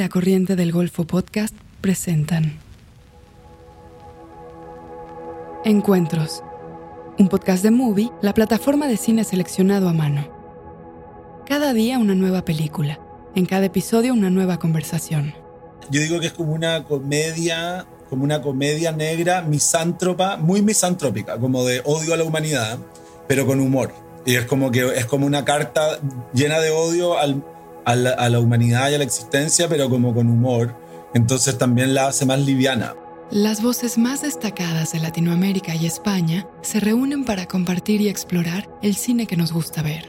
[0.00, 2.58] La Corriente del Golfo Podcast presentan
[5.62, 6.42] Encuentros,
[7.18, 10.26] un podcast de Movie, la plataforma de cine seleccionado a mano.
[11.44, 12.98] Cada día una nueva película,
[13.34, 15.34] en cada episodio una nueva conversación.
[15.90, 21.62] Yo digo que es como una comedia, como una comedia negra misántropa, muy misantrópica, como
[21.66, 22.78] de odio a la humanidad,
[23.28, 23.92] pero con humor.
[24.24, 25.98] Y es como que es como una carta
[26.32, 27.44] llena de odio al,
[27.84, 30.76] a, la, a la humanidad y a la existencia, pero como con humor.
[31.14, 32.94] Entonces también la hace más liviana.
[33.30, 38.96] Las voces más destacadas de Latinoamérica y España se reúnen para compartir y explorar el
[38.96, 40.08] cine que nos gusta ver.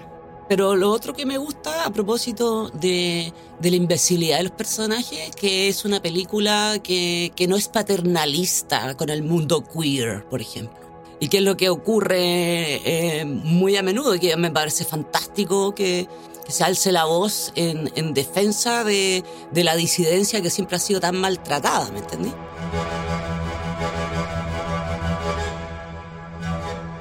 [0.50, 5.34] Pero lo otro que me gusta a propósito de, de la imbecilidad de los personajes,
[5.36, 10.80] que es una película que, que no es paternalista con el mundo queer, por ejemplo.
[11.20, 16.10] Y que es lo que ocurre eh, muy a menudo, que me parece fantástico que
[16.48, 21.00] se alce la voz en, en defensa de, de la disidencia que siempre ha sido
[21.00, 22.32] tan maltratada, ¿me entendí?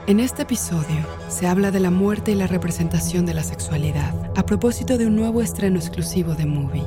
[0.07, 4.45] En este episodio se habla de la muerte y la representación de la sexualidad a
[4.45, 6.83] propósito de un nuevo estreno exclusivo de Movie.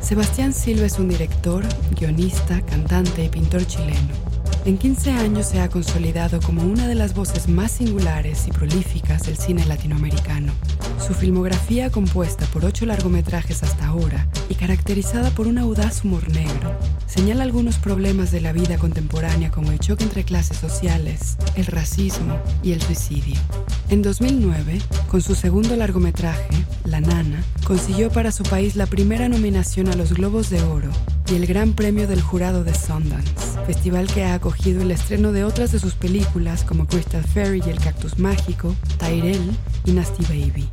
[0.00, 1.64] Sebastián Silva es un director,
[1.98, 4.29] guionista, cantante y pintor chileno.
[4.66, 9.22] En 15 años se ha consolidado como una de las voces más singulares y prolíficas
[9.22, 10.52] del cine latinoamericano.
[10.98, 16.78] Su filmografía, compuesta por ocho largometrajes hasta ahora y caracterizada por un audaz humor negro,
[17.06, 22.38] señala algunos problemas de la vida contemporánea como el choque entre clases sociales, el racismo
[22.62, 23.40] y el suicidio.
[23.88, 29.88] En 2009, con su segundo largometraje, La Nana, consiguió para su país la primera nominación
[29.88, 30.90] a los Globos de Oro
[31.30, 35.44] y el Gran Premio del Jurado de Sundance, festival que ha acogido el estreno de
[35.44, 39.50] otras de sus películas como Crystal Fairy y El Cactus Mágico, Tyrell
[39.84, 40.68] y Nasty Baby.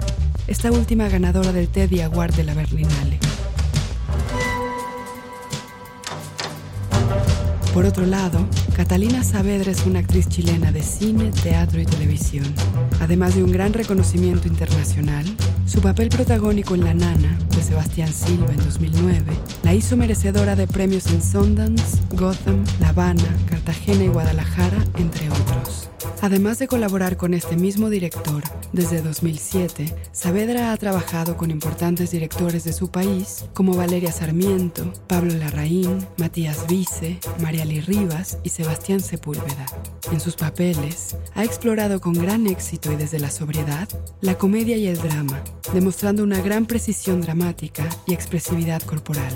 [0.45, 3.17] Esta última ganadora del Teddy Award de la Berlinale.
[7.73, 8.45] Por otro lado,
[8.76, 12.45] Catalina Saavedra es una actriz chilena de cine, teatro y televisión.
[12.99, 15.26] Además de un gran reconocimiento internacional,
[15.67, 19.33] su papel protagónico en La Nana, de Sebastián Silva en 2009,
[19.64, 25.89] la hizo merecedora de premios en Sundance, Gotham, La Habana, Cartagena y Guadalajara, entre otros.
[26.22, 32.64] Además de colaborar con este mismo director, desde 2007, Saavedra ha trabajado con importantes directores
[32.64, 39.66] de su país como Valeria Sarmiento, Pablo Larraín, Matías Vice, Mariali Rivas y Sebastián Sepúlveda.
[40.11, 43.88] En sus papeles, ha explorado con gran éxito y desde la sobriedad
[44.22, 49.32] la comedia y el drama, demostrando una gran precisión dramática y expresividad corporal.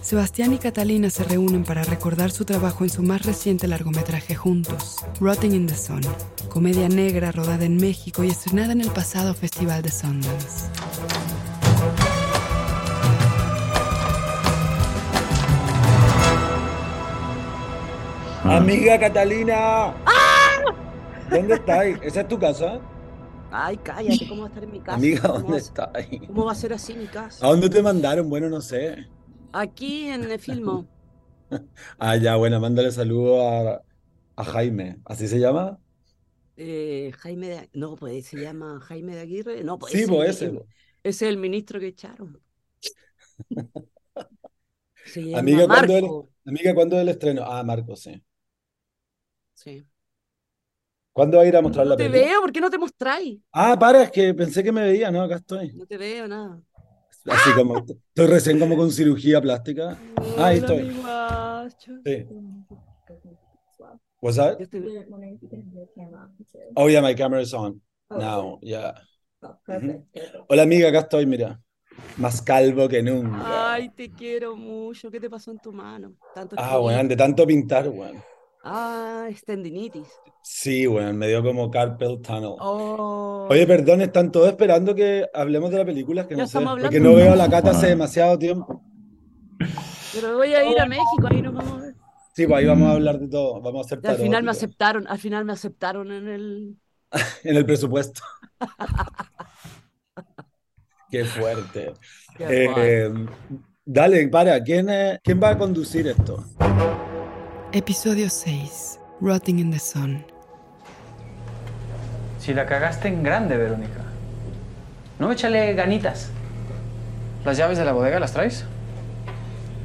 [0.00, 4.96] Sebastián y Catalina se reúnen para recordar su trabajo en su más reciente largometraje juntos,
[5.20, 6.00] Rotting in the Sun,
[6.48, 10.70] comedia negra rodada en México y estrenada en el pasado Festival de Sundance.
[18.44, 19.92] Amiga Catalina.
[21.28, 21.84] ¿Dónde estás?
[22.02, 22.78] ¿Esa es tu casa?
[23.58, 25.12] Ay, cállate, ¿cómo va a estar en mi casa?
[25.12, 25.88] Amiga, ¿Cómo ¿dónde estás?
[26.26, 27.44] ¿Cómo va a ser así mi casa?
[27.44, 28.28] ¿A dónde te mandaron?
[28.28, 29.06] Bueno, no sé.
[29.52, 30.88] Aquí en el Filmo.
[31.98, 33.82] Ah, ya, bueno, mándale saludo a,
[34.36, 35.00] a Jaime.
[35.04, 35.78] ¿Así se llama?
[36.56, 37.70] Eh, Jaime de...
[37.74, 39.64] No, pues se llama Jaime de Aguirre.
[39.64, 40.66] No, pues Sí, ese, pues ese ese.
[41.02, 42.42] es el ministro que echaron.
[45.04, 47.44] Se llama Amiga, ¿cuándo el, amiga, ¿cuándo es el estreno?
[47.46, 48.20] Ah, Marco, sí.
[49.54, 49.86] Sí.
[51.16, 52.26] ¿Cuándo va a ir a mostrar No la te película?
[52.30, 53.40] veo, ¿por qué no te mostráis?
[53.50, 55.22] Ah, para, es que pensé que me veía, ¿no?
[55.22, 55.72] Acá estoy.
[55.72, 56.60] No te veo nada.
[57.24, 59.98] Así como, estoy recién como con cirugía plástica.
[60.36, 60.90] Ah, ahí estoy.
[62.04, 62.26] Sí.
[64.20, 64.58] What's that?
[66.76, 67.80] Oh, yeah, my camera is on.
[68.10, 68.92] Now, yeah.
[69.40, 70.04] Ujú.
[70.48, 71.58] Hola, amiga, acá estoy, mira.
[72.18, 73.72] Más calvo que nunca.
[73.72, 75.10] Ay, te quiero mucho.
[75.10, 76.12] ¿Qué te pasó en tu mano?
[76.34, 78.22] Tanto Ah, weón, de tanto pintar, weón.
[78.68, 80.08] Ah, es tendinitis.
[80.42, 82.56] Sí, weón, me dio como carpal tunnel.
[82.58, 83.46] Oh.
[83.48, 86.98] Oye, perdón, están todos esperando que hablemos de la película, que Ya no sé, porque
[86.98, 88.82] no veo a la Cata hace demasiado tiempo.
[90.12, 91.94] Pero voy a ir a México, ahí nos vamos a ver.
[92.34, 95.06] Sí, pues ahí vamos a hablar de todo, vamos a hacer al final me aceptaron,
[95.06, 96.76] al final me aceptaron en el.
[97.44, 98.20] en el presupuesto.
[101.08, 101.94] Qué fuerte.
[102.36, 103.14] Qué Eh,
[103.84, 106.44] dale, para, ¿quién, eh, ¿quién va a conducir esto?
[107.80, 108.98] Episodio 6.
[109.20, 110.24] Rotting in the Sun.
[112.40, 114.00] Si la cagaste en grande, Verónica.
[115.18, 116.30] No échale ganitas.
[117.44, 118.64] ¿Las llaves de la bodega las traes?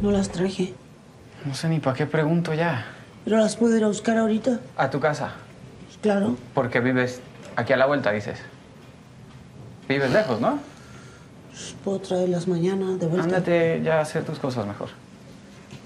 [0.01, 0.73] No las traje,
[1.43, 2.85] No sé ni para qué pregunto ya.
[3.25, 4.61] pero las puedo ir a buscar ahorita.
[4.77, 5.33] A tu casa.
[5.87, 7.19] Pues claro, Porque vives
[7.57, 8.39] aquí a la vuelta, dices.
[9.89, 10.59] Vives lejos, ¿no?
[11.49, 13.25] Pues, Puedo traerlas mañana de vuelta.
[13.25, 14.87] Ándate ya a hacer tus cosas mejor.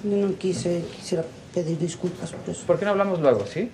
[0.04, 1.24] Yo no quise, quisiera
[1.56, 2.66] pedir disculpas por eso.
[2.68, 3.72] ¿Por qué no hablamos luego, sí?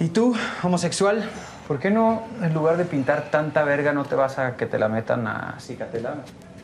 [0.00, 1.28] ¿Y tú, homosexual?
[1.68, 4.78] ¿Por qué no, en lugar de pintar tanta verga, no te vas a que te
[4.78, 6.16] la metan a cicatela?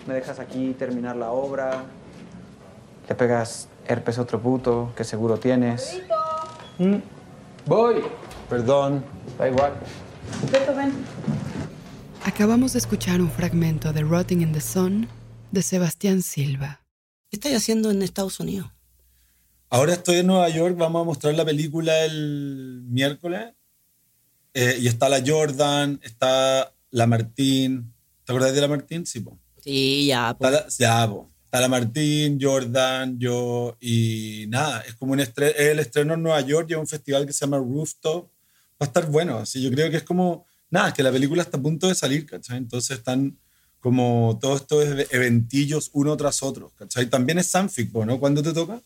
[0.06, 1.84] Me dejas aquí terminar la obra.
[3.08, 6.02] Le pegas herpes a otro puto, que seguro tienes.
[6.78, 6.96] Mm,
[7.66, 8.02] Voy.
[8.48, 9.04] Perdón.
[9.38, 9.72] Da igual.
[12.24, 15.08] Acabamos de escuchar un fragmento de Rotting in the Sun
[15.50, 16.81] de Sebastián Silva.
[17.32, 18.68] ¿Qué estáis haciendo en Estados Unidos?
[19.70, 23.54] Ahora estoy en Nueva York, vamos a mostrar la película el miércoles.
[24.52, 27.94] Eh, y está la Jordan, está la Martín.
[28.26, 29.06] ¿Te acuerdas de la Martín?
[29.06, 29.38] Sí, po.
[29.64, 30.32] Sí, ya.
[30.32, 30.52] Está pues.
[30.52, 30.68] la,
[31.04, 31.30] ya, po.
[31.46, 34.82] Está la Martín, Jordan, yo y nada.
[34.82, 37.46] Es como un estre- el estreno en Nueva York y es un festival que se
[37.46, 38.26] llama Rooftop.
[38.72, 39.38] Va a estar bueno.
[39.38, 40.44] Así yo creo que es como.
[40.68, 42.58] Nada, que la película está a punto de salir, ¿cachai?
[42.58, 43.38] Entonces están
[43.82, 47.10] como todos estos eve- eventillos uno tras otro, ¿cachai?
[47.10, 48.18] También es Sanfic, ¿no?
[48.18, 48.80] ¿Cuándo te toca?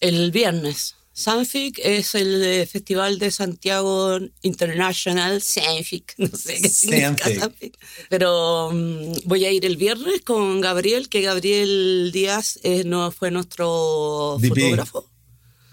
[0.00, 0.96] El viernes.
[1.12, 6.14] Sanfic es el eh, Festival de Santiago International Sanfic.
[6.18, 7.38] No sé qué significa Sanfic.
[7.40, 7.78] Sanfic.
[8.08, 13.30] Pero mm, voy a ir el viernes con Gabriel, que Gabriel Díaz eh, no, fue
[13.30, 14.48] nuestro DP.
[14.54, 15.10] fotógrafo,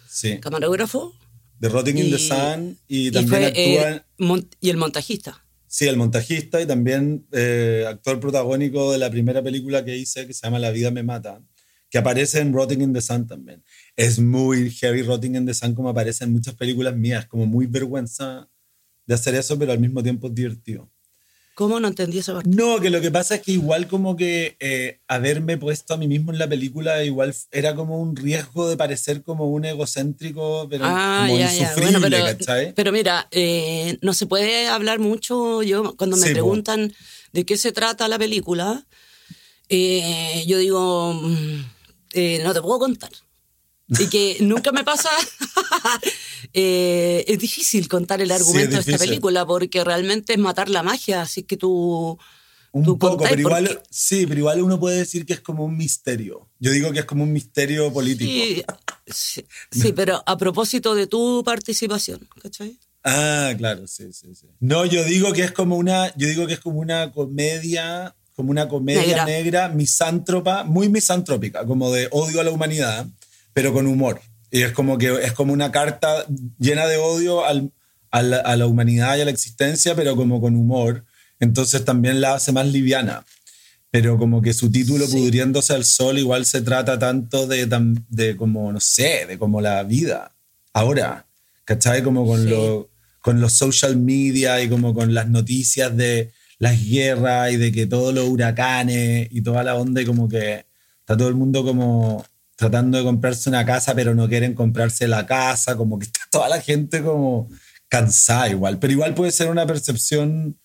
[0.09, 0.39] Sí.
[0.39, 1.13] camarógrafo.
[1.59, 3.91] de Rotting in the Y- Sun y Y, también fue, actúa,
[4.38, 5.44] eh, y el montajista.
[5.67, 10.33] Sí, el montajista y también eh, actor protagónico de la primera película que hice que
[10.33, 11.41] se llama La vida me mata,
[11.89, 13.63] que aparece en Rotting in the Sun también.
[13.95, 17.67] Es muy heavy Rotting in the Sun como aparece en muchas películas mías, como muy
[17.67, 18.49] vergüenza
[19.05, 20.91] de hacer eso, pero al mismo tiempo es divertido.
[21.57, 22.51] ¿Cómo no entendí esa parte?
[22.51, 26.07] No, que lo que pasa es que igual como que eh, haberme puesto a mí
[26.07, 30.86] mismo en la película igual era como un riesgo de parecer como un egocéntrico, pero
[30.86, 31.63] Ah, como ya, ya.
[31.63, 32.38] insufrible, Bueno,
[32.75, 35.63] pero, mira, eh, no se puede hablar mucho.
[35.63, 36.94] Yo, cuando me Sí, preguntan
[37.33, 38.86] de qué se trata la película,
[39.68, 43.09] eh, yo digo, mm, no te puedo contar.
[43.89, 45.09] Y que nunca me pasa.
[46.53, 50.69] eh, es difícil contar el Sí, es argumento de esta película porque realmente es matar
[50.69, 51.21] la magia.
[51.21, 52.17] Así que tú.
[52.73, 55.63] Un tú poco, pero igual, porque- sí, pero igual uno puede decir que es como
[55.63, 56.49] un misterio.
[56.59, 58.29] Yo digo que es como un misterio político.
[58.29, 58.63] Sí,
[59.07, 62.77] sí, sí, pero a propósito de tu participación, ¿cachai?
[63.03, 64.47] Ah, claro, sí, sí, sí.
[64.59, 68.51] No, yo digo que es como una, yo digo que es como una comedia, como
[68.51, 69.25] una comedia Negra.
[69.25, 73.07] negra, misántropa, muy misantrópica, como de odio a la humanidad,
[73.57, 74.21] pero con humor.
[74.51, 76.27] Y es como que es como una carta
[76.59, 77.71] llena de odio al-
[78.12, 81.06] a, la, a la humanidad y a la existencia, pero como con humor.
[81.39, 83.25] Entonces también la hace más liviana.
[83.89, 85.18] Pero como que su título, Sí.
[85.18, 87.65] Pudriéndose al Sol, igual se trata tanto de,
[88.09, 90.36] de como, no sé, de como la vida.
[90.71, 91.25] Ahora,
[91.65, 92.04] ¿cachai?
[92.04, 92.50] Como con, Sí.
[92.50, 97.71] lo- con los social media y como con las noticias de las guerras y de
[97.71, 100.65] que todos los huracanes y toda la onda y como que
[101.00, 102.24] está todo el mundo como
[102.57, 106.50] tratando de comprarse una casa pero no quieren comprarse la casa, como que está toda
[106.50, 107.50] la gente como
[107.88, 110.59] cansada igual, pero igual puede ser una percepción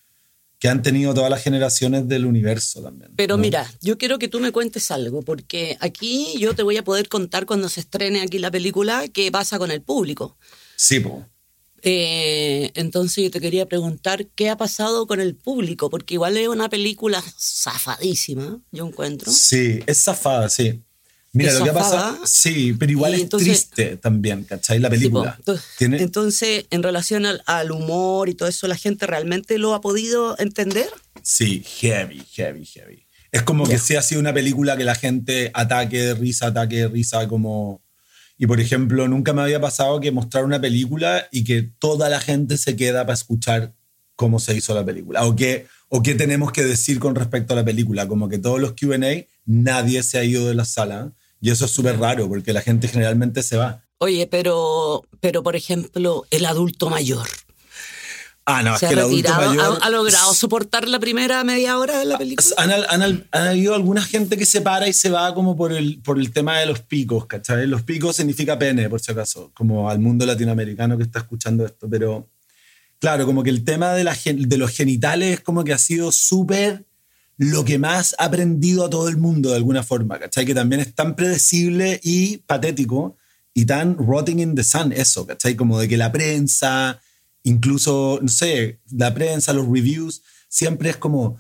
[0.59, 3.13] que han tenido todas las generaciones del universo también.
[3.17, 3.41] Pero ¿no?
[3.41, 7.09] mira, yo quiero que tú me cuentes algo, porque aquí yo te voy a poder
[7.09, 10.37] contar cuando se estrene aquí la película qué pasa con el público.
[10.77, 11.27] Sí, po.
[11.83, 16.47] Eh, entonces yo te quería preguntar qué ha pasado con el público, porque igual es
[16.47, 19.33] una película zafadísima, yo encuentro.
[19.33, 20.81] Sí, es zafada, sí.
[21.35, 24.79] Mira, lo que ha pasado, sí, pero igual es entonces- triste también, ¿cachai?
[24.79, 25.23] La Sí, po.
[25.23, 25.35] película.
[25.39, 29.81] Entonces, entonces, en relación al, al humor y todo eso, ¿la gente realmente lo ha
[29.81, 30.89] podido entender?
[31.23, 33.07] Sí, heavy, heavy, heavy.
[33.31, 33.79] Es como que Ya.
[33.79, 37.83] sí ha sido una película que la gente ataque de risa, ataque de risa, como...
[38.37, 42.21] Y por ejemplo, nunca me había pasado que mostrar una película y que toda la
[42.21, 43.73] gente se queda para escuchar
[44.17, 45.25] cómo se hizo la película.
[45.25, 48.07] O qué, o qué tenemos que decir con respecto a la película.
[48.09, 48.99] Como que todos los QA,
[49.47, 51.13] nadie se ha ido de la sala.
[51.43, 53.85] Y eso es súper raro porque la gente generalmente se va.
[53.99, 57.29] Oye, pero, pero por ejemplo, el adulto mayor.
[58.45, 59.79] Ah, no, ¿Se es ha que el adulto mayor...
[59.83, 62.49] ¿Ha, ha logrado soportar la primera media hora de la película?
[62.57, 65.73] Han, han- han- han habido alguna gente que se para y se va como por
[65.73, 67.67] el, por el tema de los picos, ¿cachai?
[67.69, 71.89] Los picos significa pene, por si acaso, como al mundo latinoamericano que está escuchando esto,
[71.89, 72.29] pero
[72.99, 76.11] claro, como que el tema de, la, de los genitales es como que ha sido
[76.11, 76.85] súper
[77.51, 80.47] lo que más ha aprendido a todo el mundo de alguna forma, ¿cachai?
[80.47, 83.17] Que también es tan predecible y patético
[83.53, 85.57] y tan rotting in the sun eso, ¿cachai?
[85.57, 87.01] Como de que la prensa,
[87.43, 91.37] incluso, no sé, la prensa, los reviews, siempre es como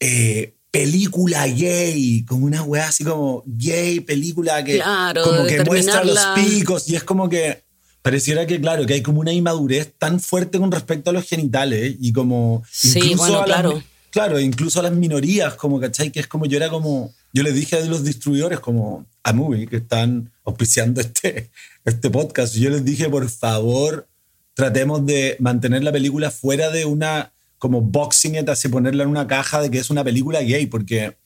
[0.00, 6.02] eh, película gay, como una weá así como gay, película que Claro, como que muestra
[6.04, 7.62] los picos y es como que
[8.02, 11.96] pareciera que claro, que hay como una inmadurez tan fuerte con respecto a los genitales
[12.00, 13.82] y como Sí, incluso bueno, a las- claro.
[14.10, 16.10] Claro, incluso a las minorías, como, ¿cachai?
[16.10, 19.66] Que es como yo era como, yo les dije a los distribuidores como a Movie,
[19.66, 21.50] que están auspiciando este,
[21.84, 24.08] este podcast, yo les dije, por favor,
[24.54, 29.26] tratemos de mantener la película fuera de una, como boxing it, así ponerla en una
[29.26, 31.16] caja de que es una película gay, porque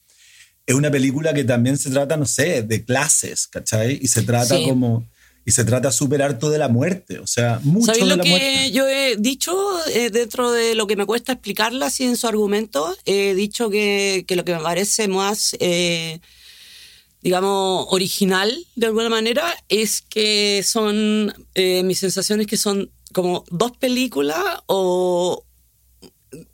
[0.67, 3.99] es una película que también se trata, no sé, de clases, ¿cachai?
[4.01, 4.65] Y se trata Sí.
[4.67, 5.07] como,
[5.45, 8.23] y se trata súper harto de la muerte, o sea, mucho ¿Sabéis de lo la
[8.23, 8.71] que muerte.
[8.71, 9.55] yo he dicho
[9.89, 12.95] eh, dentro de lo que me cuesta explicarla así en su argumento?
[13.05, 16.19] He dicho que, que lo que me parece más, eh,
[17.21, 23.77] digamos, original de alguna manera es que son, eh, mis sensaciones que son como dos
[23.77, 25.45] películas o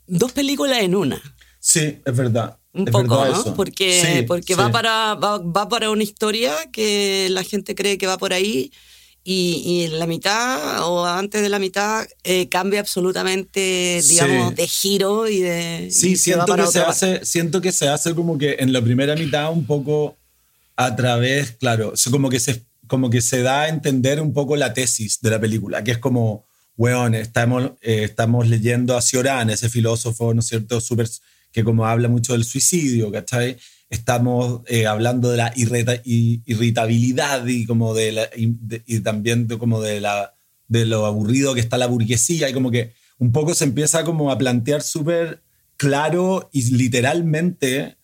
[0.05, 1.21] dos películas en una.
[1.59, 2.57] Sí, es verdad.
[2.73, 3.25] Un es poco, ¿no?
[3.25, 3.53] eso.
[3.55, 4.59] Porque, Sí, porque sí.
[4.59, 8.71] va, para, va, va para una historia que la gente cree que va por ahí
[9.23, 14.09] y, y en la mitad o antes de la mitad eh, cambia absolutamente, Sí.
[14.13, 15.89] digamos, de giro y de...
[15.91, 16.89] Sí, y siento que, se parte.
[16.89, 20.17] hace, siento que se hace como que en la primera mitad un poco
[20.75, 24.73] a través, claro, como que se, como que se da a entender un poco la
[24.73, 26.45] tesis de la película, que es como,
[26.77, 31.07] weón, estamos, eh, estamos leyendo a Cioran, ese filósofo, ¿no es cierto?, súper
[31.51, 33.57] que como habla mucho del suicidio, ¿cachai?
[33.89, 35.53] Estamos eh, hablando de la
[36.45, 40.33] irritabilidad y como de, la, y, de- y también de como de la
[40.67, 44.31] de lo aburrido que está la burguesía y como que un poco se empieza como
[44.31, 45.41] a plantear súper
[45.75, 47.97] claro y literalmente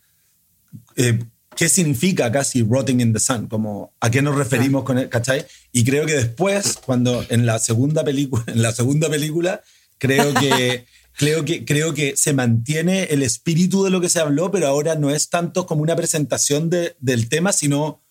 [0.98, 1.20] eh,
[1.56, 5.46] qué significa casi rotting in the sun, como a qué nos referimos con el, ¿cachai?
[5.72, 9.62] Y creo que después, cuando en la segunda película, en la segunda película,
[9.98, 10.86] creo que,
[11.18, 14.96] creo que, creo que se mantiene el espíritu de lo que se habló, pero ahora
[14.96, 18.02] no es tanto como una presentación de- del tema, sino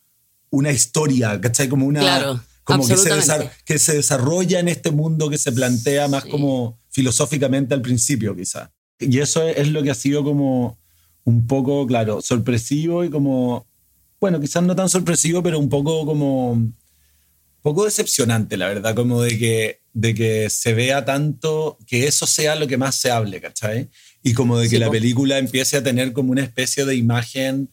[0.51, 1.69] una historia, ¿cachai?
[1.69, 2.01] Como una...
[2.01, 3.11] Claro, como que se,
[3.65, 6.31] que se desarrolla en este mundo que se plantea más Sí.
[6.31, 8.73] como filosóficamente al principio, quizá.
[8.99, 10.77] Y eso es, es lo que ha sido como
[11.25, 13.67] un poco, claro, sorpresivo y como,
[14.21, 16.75] bueno, quizás no tan sorpresivo, pero un poco como, un
[17.63, 22.55] poco decepcionante, la verdad, como de que, de que se vea tanto, que eso sea
[22.55, 23.89] lo que más se hable, ¿cachai?
[24.23, 27.71] Y como de que Sí, la película empiece a tener como una especie de imagen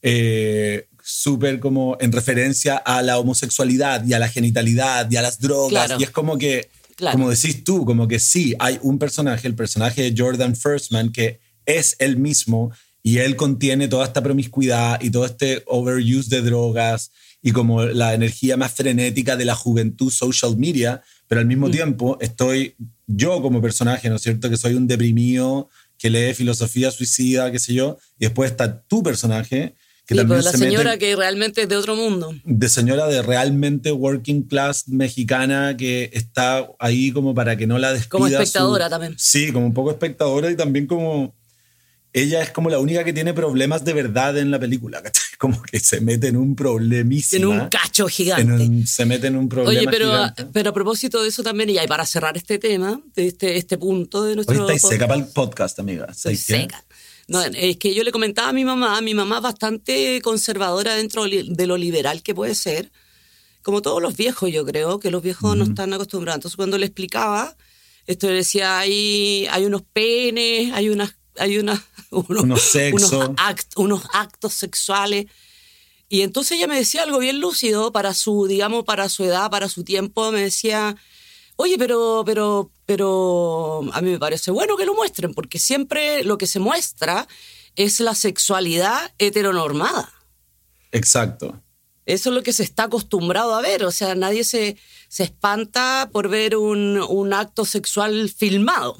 [0.00, 5.38] eh, súper como en referencia a la homosexualidad y a la genitalidad y a las
[5.38, 5.86] drogas.
[5.86, 6.00] Claro.
[6.00, 7.18] Y es como que, Claro.
[7.18, 11.40] como decís tú, como que sí, hay un personaje, el personaje de Jordan Firstman, que
[11.66, 17.10] es el mismo y él contiene toda esta promiscuidad y todo este overuse de drogas
[17.42, 21.48] y como la energía más frenética de la juventud social media, pero al Mm.
[21.48, 22.74] mismo tiempo estoy
[23.06, 24.48] yo como personaje, ¿no es cierto?
[24.50, 25.68] Que soy un deprimido
[25.98, 29.74] que lee filosofía suicida, qué sé yo, y después está tu personaje
[30.06, 32.32] que Sí, también pues la se mete señora que realmente es de otro mundo.
[32.44, 37.92] de señora de realmente working class mexicana que está ahí como para que no la
[37.92, 38.10] despida.
[38.10, 39.14] Como su- espectadora también.
[39.18, 41.34] Sí, como un poco espectadora y también como
[42.12, 45.22] ella es como la única que tiene problemas de verdad en la película, ¿cachai?
[45.38, 47.48] Como que se mete en un problemísimo.
[47.50, 48.42] Tiene un cacho gigante.
[48.42, 50.46] En un- se mete en un problema Oye, pero, gigante.
[50.52, 53.78] pero a propósito de eso también, y ahí para cerrar este tema, de este, este
[53.78, 56.06] punto de Hoy nuestro estáis podcast, seca para el podcast, amiga.
[56.10, 56.84] Estoy seca.
[57.28, 61.24] No, es que yo le comentaba a mi mamá, mi mamá es bastante conservadora dentro
[61.24, 62.92] de lo liberal que puede ser,
[63.62, 66.38] como todos los viejos, yo creo, que los viejos no están acostumbrados.
[66.38, 67.56] Entonces, cuando le explicaba,
[68.06, 73.12] esto le decía, hay, hay unos penes, hay unas, hay unos, Unos sexos.
[73.12, 75.26] unos act- unos actos sexuales.
[76.08, 79.68] Y entonces ella me decía algo bien lúcido para su, digamos, para su edad, para
[79.68, 80.96] su tiempo, me decía,
[81.56, 86.38] oye, pero, pero, pero a mí me parece bueno que lo muestren, porque siempre lo
[86.38, 87.26] que se muestra
[87.74, 90.12] es la sexualidad heteronormada.
[90.92, 91.60] Exacto.
[92.06, 93.84] Eso es lo que se está acostumbrado a ver.
[93.84, 94.76] O sea, nadie se,
[95.08, 98.96] se espanta por ver un, un acto sexual filmado.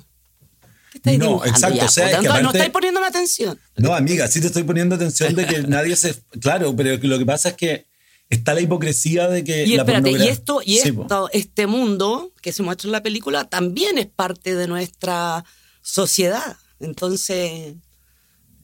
[1.07, 3.07] ¿Qué estáis No, dibujando exacto, ya, o sea, es que no aparte- estáis poniendo la
[3.07, 3.61] atención.
[3.77, 6.15] No, amiga, sí te estoy poniendo atención de que nadie se.
[6.41, 7.87] Claro, pero que lo que pasa es que
[8.29, 9.65] está la hipocresía de que.
[9.65, 11.03] Y la espérate, y esto, y Sí, po.
[11.03, 15.45] esto, este mundo que se muestra en la película también es parte de nuestra
[15.83, 16.57] sociedad.
[16.81, 17.75] Entonces,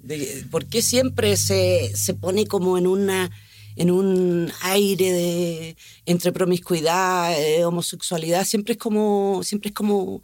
[0.02, 3.30] de- ¿por qué siempre se, se pone como en una
[3.74, 8.44] en un aire de entre promiscuidad, eh, homosexualidad?
[8.44, 10.20] Siempre es como, siempre es como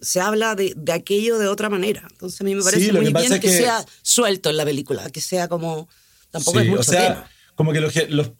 [0.00, 2.06] se habla de, de aquello de otra manera.
[2.10, 4.64] Entonces a mí me parece Sí, muy que bien que, que- sea suelto en la
[4.64, 5.88] película, que sea como
[6.30, 7.30] tampoco Sí, es mucho o sea, tema.
[7.54, 8.30] como que los, los,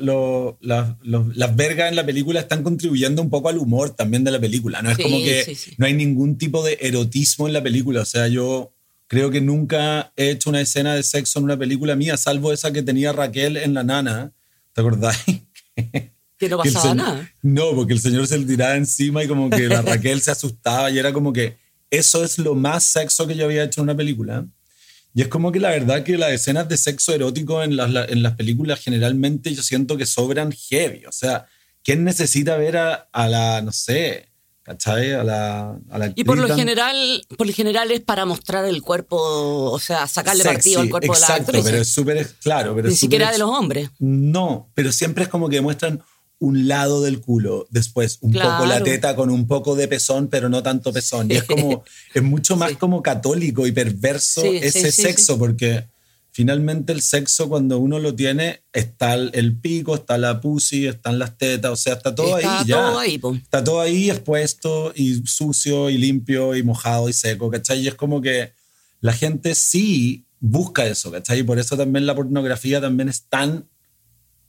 [0.00, 4.30] los, las, las vergas en la película están contribuyendo un poco al humor también de
[4.30, 4.82] la película.
[4.82, 8.02] No es Sí, como que no hay ningún tipo de erotismo en la película.
[8.02, 8.72] O sea, yo
[9.08, 12.72] creo que nunca he hecho una escena de sexo en una película mía, salvo esa
[12.72, 14.32] que tenía Raquel en La Nana.
[14.72, 15.18] ¿Te acordáis?
[16.40, 17.30] Que no Que pasaba señor- nada.
[17.42, 20.90] No, porque el señor se le tiraba encima y como que la Raquel se asustaba
[20.90, 21.58] y era como que
[21.90, 24.46] eso es lo más sexo que yo había hecho en una película.
[25.12, 28.22] Y es como que la verdad que las escenas de sexo erótico en las, en
[28.22, 31.04] las películas generalmente yo siento que sobran heavy.
[31.06, 31.46] O sea,
[31.84, 34.28] ¿quién necesita ver a, a la, no sé,
[34.62, 35.12] ¿cachai?
[35.14, 38.82] A la, a la Y por lo general, por lo general es para mostrar el
[38.82, 40.54] cuerpo, o sea, sacarle sexy?
[40.54, 41.64] partido al cuerpo de la Exacto, actriz.
[41.64, 42.74] pero es súper, claro.
[42.76, 43.90] Pero Ni siquiera de los hombres.
[43.98, 46.00] No, pero siempre es como que muestran
[46.40, 50.48] un lado del culo, después un poco la teta con un poco de pezón, pero
[50.48, 51.30] no tanto pezón.
[51.30, 52.76] Y es como, es mucho más Sí.
[52.76, 55.84] como católico y perverso Sí, ese sí, sexo, porque
[56.32, 61.36] finalmente el sexo cuando uno lo tiene, está el, pico, está la pussy, están las
[61.36, 62.76] tetas, o sea, está todo Está ahí ya.
[62.76, 63.34] todo ahí, po.
[63.34, 67.80] Está todo ahí expuesto y sucio y limpio y mojado y seco, ¿cachai?
[67.80, 68.52] Y es como que
[69.00, 71.40] la gente sí busca eso, ¿cachai?
[71.40, 73.66] Y por eso también la pornografía también es tan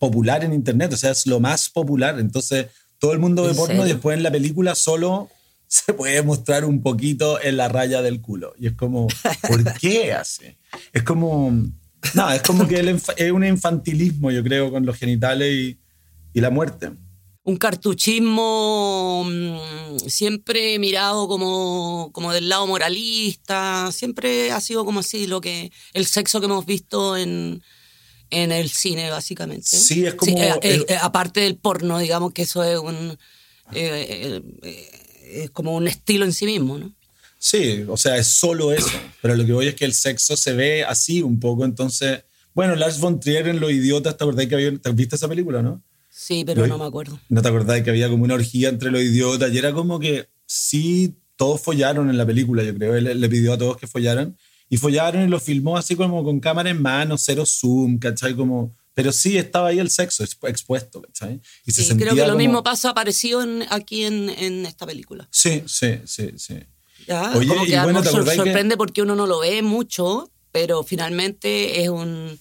[0.01, 2.19] popular en Internet, o sea, es lo más popular.
[2.19, 2.65] Entonces,
[2.97, 5.29] todo el mundo ve ¿En porno y después en la película solo
[5.67, 8.55] se puede mostrar un poquito en la raya del culo.
[8.57, 9.07] Y es como,
[9.47, 10.57] ¿por qué hace?
[10.91, 11.51] Es como,
[12.15, 12.79] no, es como que
[13.15, 15.77] es un infantilismo, yo creo, con los genitales y,
[16.33, 16.89] y la muerte.
[17.43, 25.27] un cartuchismo mm, siempre mirado como, como del lado moralista, siempre ha sido como así
[25.27, 27.61] lo que el sexo que hemos visto en,
[28.31, 29.67] en el cine, básicamente.
[29.77, 33.17] Sí, es como eh, eh, el- eh, aparte del porno, digamos que eso es un
[33.73, 34.89] eh, eh,
[35.43, 36.93] es como un estilo en sí mismo, ¿no?
[37.39, 38.89] Sí, o sea, es solo eso.
[39.21, 41.65] Pero lo que voy es que el sexo se ve así un poco.
[41.65, 42.23] Entonces,
[42.53, 45.61] bueno, Lars von Trier en Los Idiotas, ¿te acordás que había, ¿te viste esa película,
[45.61, 45.81] no?
[46.09, 47.19] Sí, pero no me acuerdo.
[47.29, 49.51] ¿No te acordás que había como una orgía entre los idiotas?
[49.53, 52.95] Y era como que sí, todos follaron en la película, yo creo.
[52.95, 54.37] Él le pidió a todos que follaran.
[54.71, 58.33] Y follaron y lo filmó así como con cámara en mano, cero zoom, ¿cachai?
[58.35, 61.41] Como, pero sí estaba ahí el sexo expu- expuesto, ¿cachai?
[61.65, 64.65] Y se Sí, sentía creo que lo como- mismo pasa parecido en- aquí en, en
[64.65, 65.27] esta película.
[65.29, 66.55] Sí, sí, sí, sí.
[67.05, 67.33] ¿ya?
[67.35, 69.39] Oye, como y que a lo bueno, ¿te acordás que- sorprende porque uno no lo
[69.39, 72.39] ve mucho, pero finalmente es un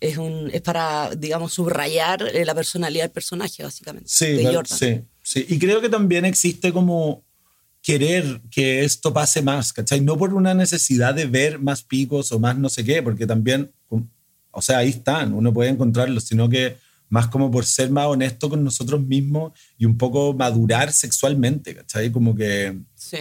[0.00, 4.78] es un es para digamos subrayar eh, la personalidad del personaje básicamente Sí, de Jordan.
[4.78, 5.44] sí, sí.
[5.48, 7.24] Y creo que también existe como
[7.86, 10.00] querer que esto pase más, ¿cachai?
[10.00, 13.70] No por una necesidad de ver más picos o más no sé qué, porque también,
[14.50, 16.76] o sea, ahí están, uno puede encontrarlos, sino que
[17.10, 22.10] más como por ser más honesto con nosotros mismos y un poco madurar sexualmente, ¿cachai?
[22.10, 23.18] Como que, Sí.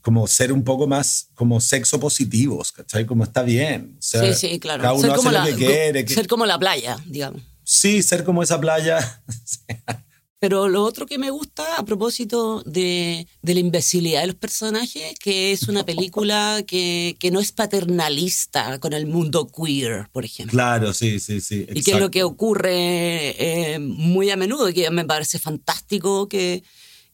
[0.00, 3.04] como ser un poco más como sexo positivos, ¿cachai?
[3.04, 3.96] Como está bien.
[3.98, 4.80] O sea, sí, sí, claro.
[4.80, 6.04] Cada uno ser, hace como lo la, que quiere.
[6.06, 7.42] que- ser como la playa, digamos.
[7.62, 9.22] sí, ser como esa playa.
[10.40, 15.14] Pero lo otro que me gusta a propósito de, de la imbecilidad de los personajes,
[15.18, 20.52] que es una película que, que no es paternalista con el mundo queer, por ejemplo.
[20.52, 21.66] claro, sí, sí, sí.
[21.74, 26.28] Y que es lo que ocurre eh, muy a menudo y que me parece fantástico
[26.28, 26.62] que,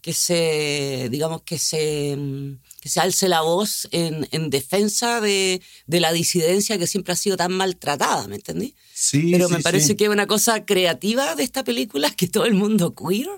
[0.03, 5.63] que se, digamos, que se, mm, que se alce la voz en, en defensa de,
[5.87, 8.75] de la disidencia que siempre ha sido tan maltratada, ¿me entendí?
[8.97, 9.95] Sí, Pero sí, me parece sí.
[9.97, 13.29] que una cosa creativa de esta película es que todo el mundo queer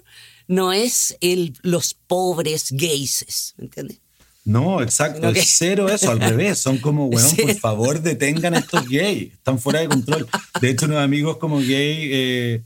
[0.48, 4.00] no es el, los pobres gayses, ¿me entiendes?
[4.44, 6.58] No, exacto, que- es cero eso, al revés.
[6.60, 9.32] Son como, weón, por favor, detengan a estos gays.
[9.32, 10.28] Están fuera de control.
[10.60, 12.62] De hecho, unos amigos como gay eh,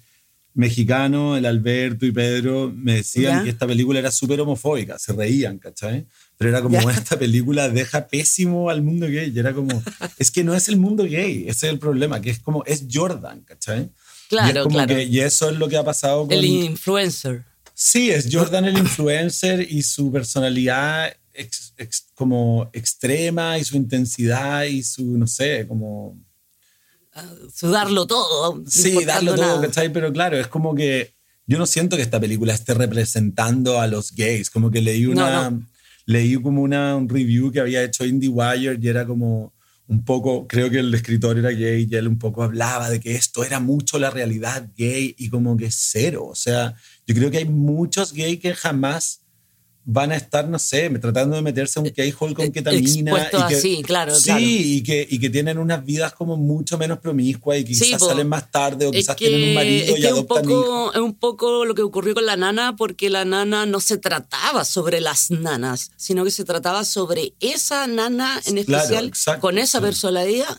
[0.52, 3.44] mexicanos, el Alberto y Pedro, me decían Ya.
[3.44, 4.98] que esta película era súper homofóbica.
[4.98, 6.06] Se reían, ¿cachai?
[6.40, 6.80] Pero era como.
[6.80, 9.30] "Bueno, esta película deja pésimo al mundo gay.
[9.34, 9.82] Y era como,
[10.18, 12.86] es que no es el mundo gay, ese es el problema, que es como, es
[12.90, 13.80] Jordan, ¿cachai?
[13.80, 13.90] y, es
[14.30, 14.94] Claro, como claro.
[14.94, 16.32] que- y eso es lo que ha pasado con...
[16.32, 17.44] El influencer.
[17.74, 24.64] Sí, es Jordan el influencer y su personalidad ex- ex- como extrema y su intensidad
[24.64, 26.16] y su, no sé, como...
[27.54, 28.56] Sudarlo todo.
[28.58, 29.66] no Sí, importando darlo todo, nada.
[29.66, 29.92] ¿cachai?
[29.92, 31.12] Pero claro, es como que
[31.46, 35.50] yo no siento que esta película esté representando a los gays, como que leí una...
[35.50, 35.66] No,
[36.10, 39.54] Leí como una, un review que había hecho IndieWire y era como
[39.86, 43.14] un poco, creo que el escritor era gay y él un poco hablaba de que
[43.14, 46.26] esto era mucho la realidad gay y como que cero.
[46.26, 46.74] O sea,
[47.06, 49.19] yo creo que hay muchos gays que jamás
[49.92, 53.10] van a estar, no sé, tratando de meterse a un gay hole con ketamina.
[53.10, 54.40] Expuestos y que, así, claro, Sí, claro.
[54.40, 57.98] Y, que, y que tienen unas vidas como mucho menos promiscuas y que Sí, quizás
[58.00, 58.06] po.
[58.08, 60.64] salen más tarde o quizás que, tienen un marido y un adoptan hijos.
[60.64, 63.98] poco, es un poco lo que ocurrió con la nana, porque la nana no se
[63.98, 69.40] trataba sobre las nanas, sino que se trataba sobre esa nana en Claro, especial, exacto,
[69.40, 69.84] con esa sí.
[69.84, 70.56] personalidad.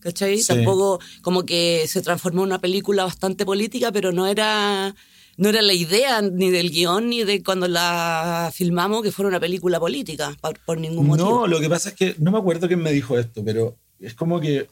[0.00, 0.38] ¿Cachai?
[0.38, 0.46] Sí.
[0.46, 4.94] Tampoco como que se transformó en una película bastante política, pero no era,
[5.36, 9.40] no era la idea ni del guion ni de cuando la filmamos que fuera una
[9.40, 11.28] película política, por, por ningún motivo.
[11.40, 14.14] No, lo que pasa es que no me acuerdo quién me dijo esto, pero es
[14.14, 14.68] como que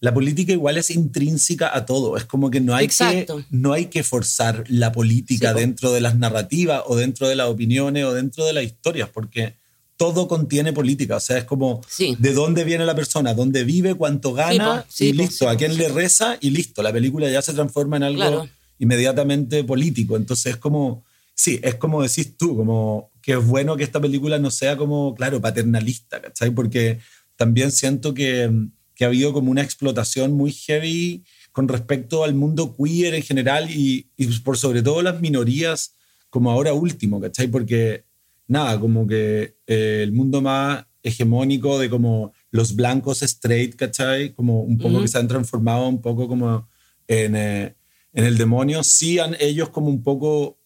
[0.00, 2.16] la política igual es intrínseca a todo.
[2.16, 6.00] Es como que no hay, que, no hay que forzar la política Sí, dentro de
[6.02, 9.54] las narrativas o dentro de las opiniones o dentro de las historias, porque
[9.96, 11.16] todo contiene política.
[11.16, 12.14] O sea, es como Sí.
[12.18, 15.46] de dónde viene la persona, dónde vive, cuánto gana po, sí, y po, listo.
[15.46, 16.82] sí, a quién le reza y listo.
[16.82, 18.48] La película ya se transforma en algo Claro.
[18.78, 20.16] Inmediatamente político.
[20.16, 24.38] Entonces es como, sí, es como decís tú, como que es bueno que esta película
[24.38, 26.50] no sea como, claro, paternalista, ¿cachai?
[26.50, 26.98] Porque
[27.36, 28.50] también siento que,
[28.94, 33.70] que ha habido como una explotación muy heavy con respecto al mundo queer en general
[33.70, 35.92] y, y por sobre todo las minorías
[36.30, 37.48] como ahora último, ¿cachai?
[37.48, 38.04] Porque
[38.46, 44.34] nada, como que eh, el mundo más hegemónico de como los blancos straight, ¿cachai?
[44.34, 45.02] Como un poco Ujú.
[45.02, 46.68] que se han transformado un poco como
[47.08, 47.74] en, eh,
[48.16, 50.58] en el demonio, sí han ellos como un poco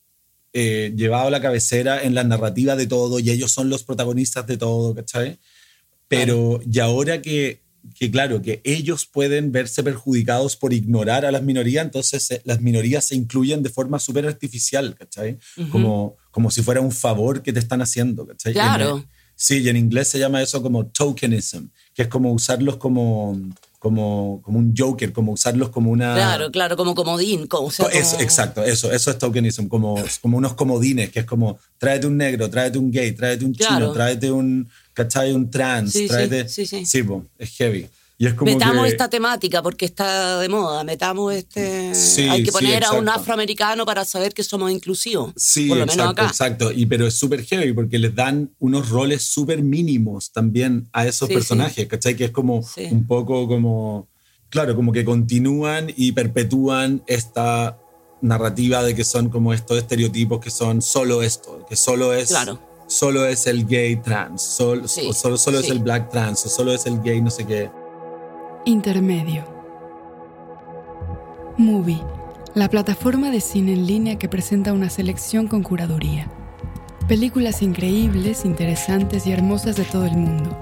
[0.52, 4.56] eh, llevado la cabecera en la narrativa de todo y ellos son los protagonistas de
[4.56, 5.38] todo, ¿cachai?
[6.06, 7.62] Pero y ahora que,
[7.98, 12.60] que, claro, que ellos pueden verse perjudicados por ignorar a las minorías, entonces eh, las
[12.60, 15.36] minorías se incluyen de forma súper artificial, ¿cachai?
[15.72, 18.52] como, como si fuera un favor que te están haciendo, ¿cachai?
[18.52, 18.98] Claro.
[18.98, 23.36] En, sí, y en inglés se llama eso como tokenism, que es como usarlos como,
[23.80, 26.14] como, como un joker, como usarlos como una...
[26.14, 27.46] Claro, claro, como comodín.
[27.46, 31.10] Como, o sea, Co- eso, como- exacto, eso, eso es tokenism, como, como unos comodines,
[31.10, 33.92] que es como tráete un negro, tráete un gay, tráete un chino, Claro.
[33.92, 35.32] tráete un, ¿cachai?
[35.32, 36.46] Un trans, Sí, sí, tráete...
[36.48, 37.02] sí, sí.
[37.02, 37.88] po, es heavy.
[38.22, 41.94] Y es como Metamos que- esta temática porque está de moda, metamos este...
[41.94, 45.32] Sí, Hay que sí, poner a un afroamericano para saber que somos inclusivos.
[45.36, 46.26] Sí, por lo menos exacto, acá.
[46.30, 46.70] exacto.
[46.70, 51.28] Y, pero es súper heavy porque les dan unos roles súper mínimos también a esos
[51.28, 52.14] Sí, personajes, ¿cachai?
[52.14, 52.88] Que es como Sí.
[52.90, 54.06] un poco como,
[54.50, 57.78] claro, como que continúan y perpetúan esta
[58.20, 62.60] narrativa de que son como estos estereotipos que son solo esto, que solo es, Claro.
[62.86, 65.72] solo es el gay trans, sol- Sí, o solo, solo es sí.
[65.72, 67.70] el black trans, o solo es el gay no sé qué.
[68.66, 69.42] Intermedio.
[71.56, 72.02] Movie,
[72.54, 76.28] la plataforma de cine en línea que presenta una selección con curaduría.
[77.08, 80.54] Películas increíbles, interesantes y hermosas de todo el mundo.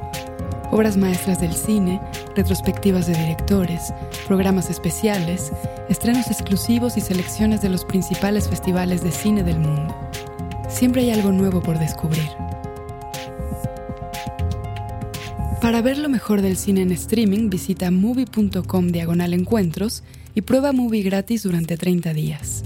[0.71, 2.01] Obras maestras del cine,
[2.37, 3.93] retrospectivas de directores,
[4.29, 5.53] programas especiales,
[5.89, 9.93] estrenos exclusivos y selecciones de los principales festivales de cine del mundo.
[10.69, 12.29] Siempre hay algo nuevo por descubrir.
[15.61, 21.03] Para ver lo mejor del cine en streaming, visita movie.com diagonal encuentros y prueba movie
[21.03, 22.63] gratis durante 30 días.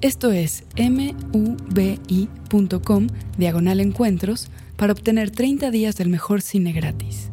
[0.00, 0.64] Esto es
[1.32, 7.30] mubi.com diagonal encuentros para obtener 30 días del mejor cine gratis.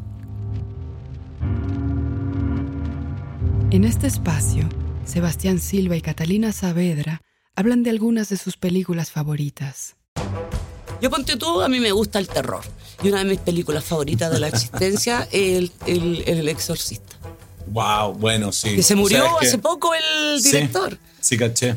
[3.70, 4.67] En este espacio,
[5.06, 7.22] Sebastián Silva y Catalina Saavedra
[7.56, 9.96] hablan de algunas de sus películas favoritas.
[11.01, 12.62] Yo ponte tú, a mí me gusta el terror.
[13.03, 17.15] Y una de mis películas favoritas de la existencia es el, el, el Exorcista.
[17.67, 18.75] Wow, bueno, sí.
[18.75, 20.97] Que se O murió sea, es que- hace poco el director.
[21.19, 21.75] Sí, caché.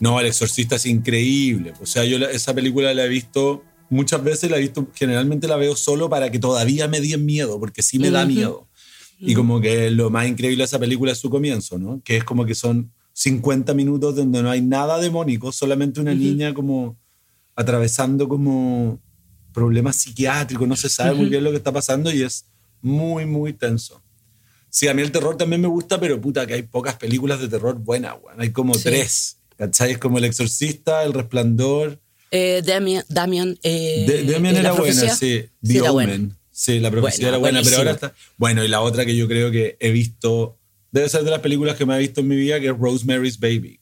[0.00, 1.72] No, El Exorcista es increíble.
[1.82, 5.48] O sea, yo la- esa película la he visto muchas veces, la he visto, generalmente
[5.48, 8.68] la veo solo para que todavía me den miedo, porque sí me da miedo.
[9.18, 12.00] Y como que lo más increíble de esa película es su comienzo, ¿no?
[12.04, 16.54] Que es como que son 50 minutos donde no hay nada demónico, solamente una niña
[16.54, 16.96] como
[17.58, 19.00] atravesando como
[19.52, 22.46] problemas psiquiátricos, no se sabe muy bien lo que está pasando y es
[22.80, 24.00] muy, muy tenso.
[24.70, 27.48] Sí, a mí el terror también me gusta, pero puta, que hay pocas películas de
[27.48, 28.40] terror buenas, weón.
[28.40, 28.82] Hay como Sí.
[28.84, 29.92] tres, ¿cachai?
[29.92, 31.98] Es como El Exorcista, El Resplandor.
[32.30, 35.08] Eh, Damian, Damian, eh, De- Demian eh, era buena, sí.
[35.42, 36.08] Sí, The era Omen.
[36.08, 36.34] buena.
[36.52, 38.14] Sí, la profecía Buena, era buena, pero ahora está...
[38.36, 40.58] Bueno, y la otra que yo creo que he visto,
[40.92, 43.38] debe ser de las películas que me he visto en mi vida, que es Rosemary's
[43.40, 43.80] Baby.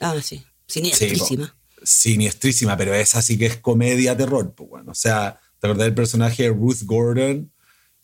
[0.00, 0.36] Ah, sí.
[0.38, 0.44] Sí,
[0.80, 1.55] Siniestrísima.
[1.86, 4.90] Siniestrísima, pero esa sí que es comedia terror, pues bueno.
[4.92, 7.52] O sea, ¿te acordás del personaje de Ruth Gordon?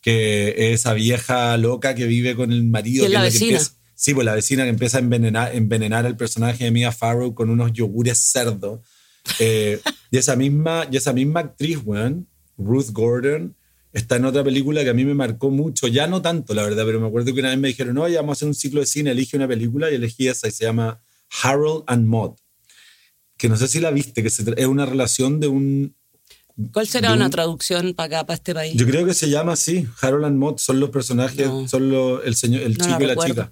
[0.01, 3.03] Que es esa vieja loca que vive con el marido.
[3.03, 3.51] Que es la que vecina.
[3.57, 7.33] empieza- sí, pues la vecina que empieza a envenenar, envenenar al personaje de Mia Farrow
[7.35, 8.81] con unos yogures cerdo.
[9.39, 9.79] Eh,
[10.11, 13.55] y, esa misma, y esa misma actriz, weón, Ruth Gordon,
[13.93, 15.87] está en otra película que a mí me marcó mucho.
[15.87, 18.21] Ya no tanto, la verdad, pero me acuerdo que una vez me dijeron, no, ya
[18.21, 20.65] vamos a hacer un ciclo de cine, elige una película y elegí esa y se
[20.65, 21.01] llama
[21.43, 22.35] Harold and Maude
[23.43, 25.97] que no sé si la viste, que se es una relación de un...
[26.71, 28.73] ¿Cuál será de una un- traducción para acá, para este país?
[28.73, 31.67] Yo creo que se llama así, Harold and Maude, son los personajes, No.
[31.67, 33.51] son los- el, señor, el No chico y la chica.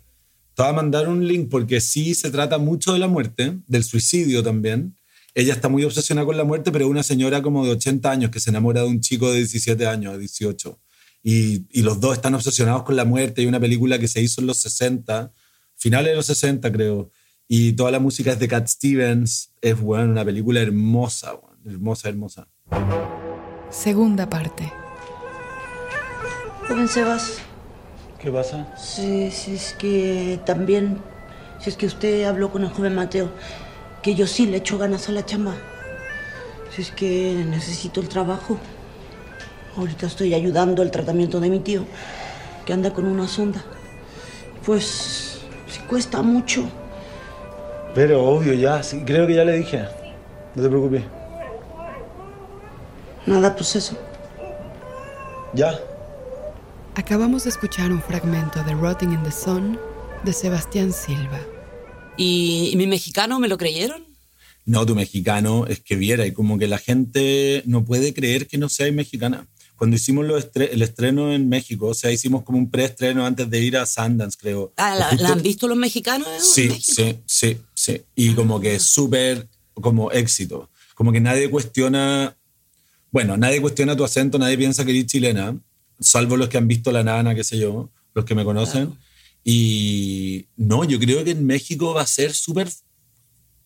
[0.56, 3.84] Te voy a mandar un link porque sí se trata mucho de la muerte, del
[3.84, 4.96] suicidio también.
[5.36, 8.32] Ella está muy obsesionada con la muerte, pero es una señora como de 80 años
[8.32, 10.80] que se enamora de un chico de 17 años, de 18.
[11.22, 13.42] Y, y los dos están obsesionados con la muerte.
[13.42, 15.34] Hay una película que se hizo en los 60,
[15.76, 17.12] finales de los 60 creo,
[17.54, 19.54] y toda la música es de Cat Stevens.
[19.60, 22.48] Es bueno, una película hermosa, weón, hermosa, hermosa.
[23.70, 24.72] Segunda parte.
[26.66, 27.40] Joven Sebas,
[28.20, 28.74] ¿Qué pasa?
[28.78, 31.00] si, si es que también,
[31.60, 33.30] si es que usted habló con el joven Mateo,
[34.02, 35.54] que yo sí le echo ganas a la chamba.
[36.74, 38.58] Si es que necesito el trabajo.
[39.76, 41.84] Ahorita estoy ayudando al tratamiento de mi tío,
[42.66, 43.62] que anda con una sonda.
[44.66, 46.72] Pues sí cuesta mucho.
[47.94, 49.84] Pero obvio, ya, sí, creo que ya le dije.
[50.56, 51.04] No te preocupes.
[53.26, 53.98] Nada, pues eso.
[55.54, 55.78] Ya.
[56.96, 59.80] Acabamos de escuchar un fragmento de Rotting in the Sun
[60.24, 61.40] de Sebastián Silva.
[62.18, 64.04] ¿Y, y mi mexicano me lo creyeron?
[64.66, 68.58] No, tu mexicano es que viera y como que la gente no puede creer que
[68.58, 69.48] no seas mexicana.
[69.76, 73.50] Cuando hicimos lo estre- el estreno en México, o sea, hicimos como un preestreno antes
[73.50, 74.72] de ir a Sundance, creo.
[74.78, 76.28] Ah, ¿la, la han visto los mexicanos?
[76.54, 78.04] Sí, sí, sí, sí.
[78.16, 80.70] Y como que es súper como éxito.
[80.94, 82.36] Como que nadie cuestiona,
[83.12, 85.58] bueno, nadie cuestiona tu acento, nadie piensa que eres chilena,
[86.00, 88.96] salvo los que han visto La Nana, qué sé yo, los que me conocen.
[89.44, 92.70] Y no, yo creo que en México va a ser súper,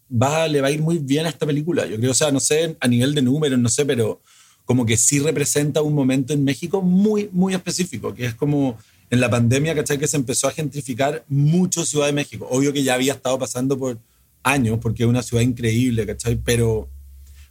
[0.10, 1.86] va, le va a ir muy bien a esta película.
[1.86, 4.22] Yo creo, o sea, no sé, a nivel de números, no sé, pero
[4.64, 8.78] como que sí representa un momento en México muy, muy específico, que es como
[9.10, 9.98] en la pandemia, ¿cachai?
[9.98, 12.48] Que se empezó a gentrificar mucho Ciudad de México.
[12.50, 14.00] Obvio que ya había estado pasando por
[14.44, 16.36] años, porque es una ciudad increíble, ¿cachai?
[16.36, 16.90] Pero,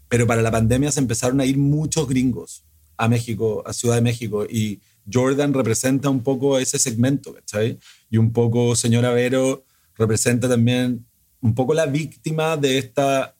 [0.09, 2.65] pero para la pandemia se empezaron a ir muchos gringos
[2.97, 4.81] a México, a Ciudad de México, y
[5.13, 7.79] Jordan representa un poco ese segmento, ¿cachai?
[8.11, 9.65] Y un poco Señora Vero
[9.97, 11.05] representa también
[11.41, 13.35] un poco la víctima de esta,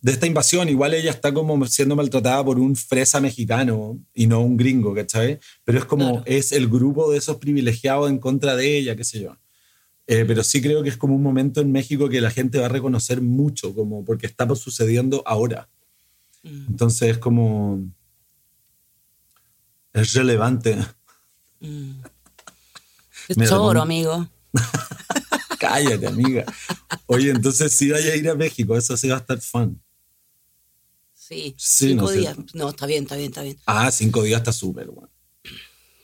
[0.00, 0.68] de esta invasión.
[0.68, 5.40] Igual ella está como siendo maltratada por un fresa mexicano y no un gringo, ¿cachai?
[5.64, 6.22] Pero es como, Claro.
[6.26, 9.36] es el grupo de esos privilegiados en contra de ella, qué sé yo.
[10.06, 12.66] Eh, pero sí creo que es como un momento en México que la gente va
[12.66, 15.68] a reconocer mucho, como porque está sucediendo ahora.
[16.42, 16.66] Mm.
[16.68, 17.80] Entonces es como...
[19.92, 20.78] Es relevante.
[21.60, 24.28] Es Mira, choro, amigo.
[25.58, 26.44] Cállate, amiga.
[27.06, 29.78] Oye, entonces sí vaya a ir a México, eso sí va a estar fun.
[31.28, 32.18] Sí, Sí, cinco no sé.
[32.20, 32.36] días.
[32.54, 33.58] No, está bien, está bien, está bien.
[33.66, 35.10] Ah, cinco días está súper, bueno.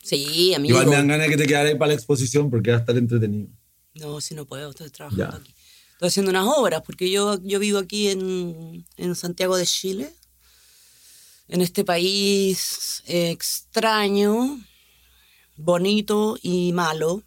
[0.03, 0.75] Sí, amigo.
[0.75, 2.97] Igual me dan ganas de que te quedaras para la exposición porque va a estar
[2.97, 3.49] entretenido.
[3.95, 5.37] No, si no puedo, estoy trabajando Ya.
[5.39, 5.55] aquí.
[5.93, 10.13] Estoy haciendo unas obras porque yo, yo vivo aquí en, en Santiago de Chile,
[11.49, 14.61] en este país extraño,
[15.57, 17.23] bonito y malo.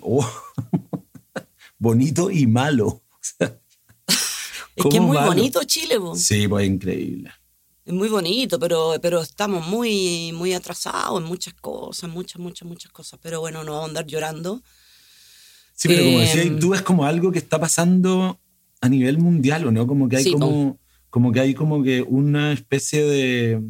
[0.00, 0.28] Oh.
[1.78, 3.02] Bonito y malo.
[4.76, 6.16] Es que es ¿Cómo muy bonito Chile, po.
[6.16, 7.30] Sí, pues increíble.
[7.84, 12.90] es muy bonito, pero, pero estamos muy, muy atrasados en muchas cosas, muchas, muchas, muchas
[12.92, 13.20] cosas.
[13.22, 14.62] Pero bueno, no vamos a andar llorando.
[15.74, 18.38] Sí, pero como Eh, decías, tú es como algo que está pasando
[18.80, 19.86] a nivel mundial, ¿o no?
[19.86, 20.78] Como que hay Sí, como,
[21.10, 23.62] como que hay como que una especie de,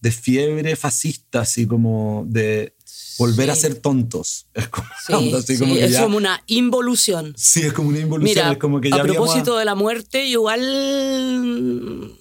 [0.00, 2.74] de fiebre fascista, así como de
[3.18, 3.62] volver a Sí.
[3.62, 4.46] ser tontos.
[4.54, 7.34] Es como, Sí, onda, así sí, como que es ya- como una involución.
[7.36, 8.34] Sí, es como una involución.
[8.36, 12.14] Mira, es como que ya a propósito de la muerte, igual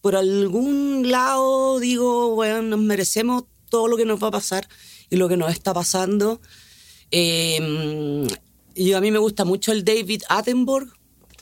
[0.00, 4.68] por algún lado digo, bueno, nos merecemos todo lo que nos va a pasar
[5.10, 6.40] y lo que nos está pasando.
[7.10, 8.26] Eh,
[8.74, 10.90] y a mí me gusta mucho el David Attenborough,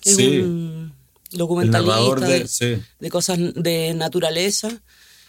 [0.00, 0.94] que es un
[1.30, 4.82] documentalista de, de cosas de naturaleza.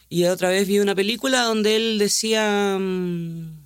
[0.09, 3.65] Y otra vez vi una película donde él decía mm,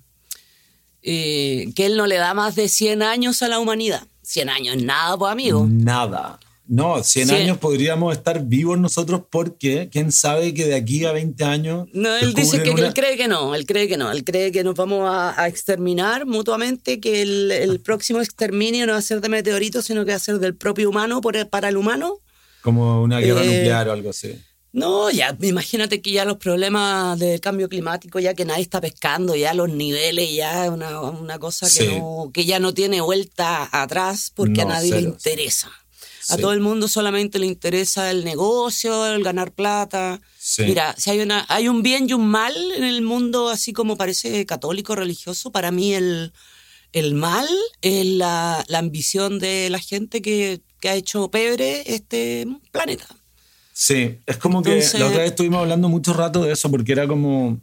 [1.02, 4.02] eh, que él no le da más de 100 años a la humanidad.
[4.22, 5.66] 100 años nada, pues amigo.
[5.68, 6.38] Nada.
[6.66, 7.40] No, 100 Cien.
[7.42, 11.88] años podríamos estar vivos nosotros porque quién sabe que de aquí a 20 años.
[11.92, 14.52] No, él dice que una- él cree que no, él cree que no, él cree
[14.52, 19.02] que nos vamos a, a exterminar mutuamente, que el, el próximo exterminio no va a
[19.02, 22.20] ser de meteoritos, sino que va a ser del propio humano por, para el humano.
[22.62, 24.38] Como una guerra Eh, nuclear o algo así.
[24.72, 29.34] No, ya, imagínate que ya los problemas del cambio climático, ya que nadie está pescando,
[29.34, 31.88] ya los niveles, ya es una, una cosa que, Sí.
[31.98, 35.68] no, que ya no tiene vuelta atrás porque No, a nadie le interesa.
[36.28, 36.40] A Sí.
[36.42, 40.20] todo el mundo solamente le interesa el negocio, el ganar plata.
[40.38, 40.62] Sí.
[40.62, 43.96] Mira, si hay, una, hay un bien y un mal en el mundo, así como
[43.96, 46.32] parece católico, religioso, para mí el,
[46.92, 47.48] el mal
[47.82, 53.06] es la, la ambición de la gente que, que ha hecho pebre este planeta.
[53.82, 56.92] Sí, es como Entonces- que la otra vez estuvimos hablando mucho rato de eso porque
[56.92, 57.62] era como,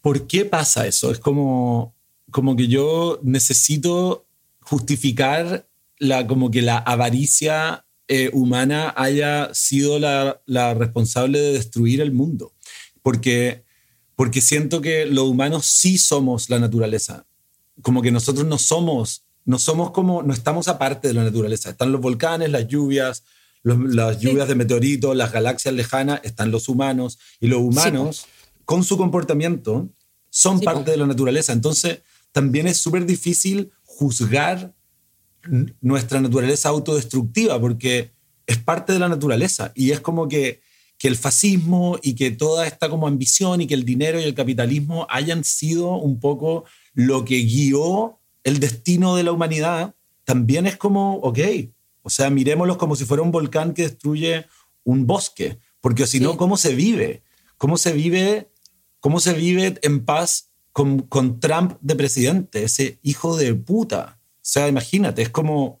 [0.00, 1.10] ¿por qué pasa eso?
[1.10, 1.94] Es como,
[2.30, 4.26] como que yo necesito
[4.62, 12.00] justificar la, como que la avaricia eh, humana haya sido la, la responsable de destruir
[12.00, 12.54] el mundo.
[13.02, 13.62] Porque,
[14.16, 17.26] porque siento que los humanos sí somos la naturaleza.
[17.82, 21.68] Como que nosotros no somos, no somos como, no estamos aparte de la naturaleza.
[21.68, 23.22] Están los volcanes, las lluvias,
[23.64, 27.18] los- las lluvias de meteoritos, las galaxias lejanas, están los humanos.
[27.40, 28.26] Y los humanos,
[28.64, 29.88] con su comportamiento,
[30.30, 31.52] son Sí, parte de la naturaleza.
[31.52, 34.72] Entonces, también es súper difícil juzgar
[35.80, 38.12] nuestra naturaleza autodestructiva porque
[38.46, 40.62] es parte de la naturaleza y es como que
[40.96, 44.32] que el fascismo y que toda esta como ambición y que el dinero y el
[44.34, 50.76] capitalismo hayan sido un poco lo que guió el destino de la humanidad, también es
[50.76, 51.38] como, ok,
[52.04, 54.46] o sea, miremoslos como si fuera un volcán que destruye
[54.84, 57.22] un bosque, porque si no, ¿cómo se vive?
[57.56, 58.50] ¿Cómo se vive,
[59.00, 64.20] cómo se vive en paz con, con Trump de presidente, ese hijo de puta?
[64.20, 65.80] O sea, imagínate, es como,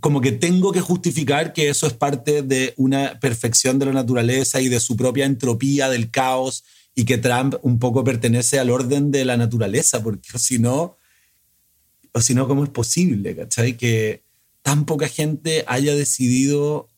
[0.00, 4.60] como que tengo que justificar que eso es parte de una perfección de la naturaleza
[4.60, 6.62] y de su propia entropía, del caos,
[6.94, 10.98] y que Trump un poco pertenece al orden de la naturaleza, porque si no,
[12.12, 13.78] o si no, ¿cómo es posible, cachai?
[13.78, 14.25] Que
[14.66, 16.90] tan poca gente haya decidido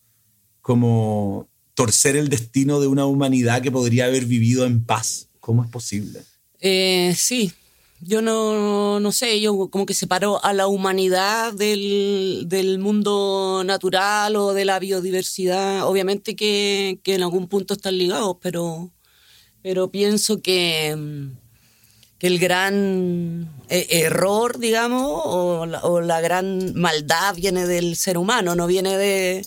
[0.63, 5.29] como torcer el destino de una humanidad que podría haber vivido en paz.
[5.39, 6.23] ¿Cómo es posible?
[6.61, 7.53] Eh, sí,
[8.01, 14.37] yo no, no sé, yo como que separo a la humanidad del, del, mundo natural
[14.37, 15.87] o de la biodiversidad.
[15.87, 18.95] Obviamente que, que en algún punto están ligados, pero,
[19.61, 20.97] pero pienso que,
[22.19, 28.19] que el gran eh, error, digamos, o la, o la, gran maldad viene del ser
[28.19, 29.47] humano, no viene de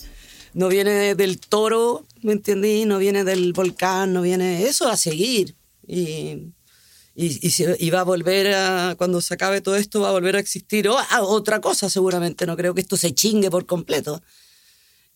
[0.54, 2.84] no viene del toro, ¿me entendí?
[2.84, 5.54] No viene del volcán, no viene eso a seguir.
[5.86, 6.52] Y
[7.14, 10.38] y, y, va a volver a, cuando se acabe todo esto, va a volver a
[10.38, 14.22] existir o, a otra cosa seguramente, no creo que esto se chingue por completo.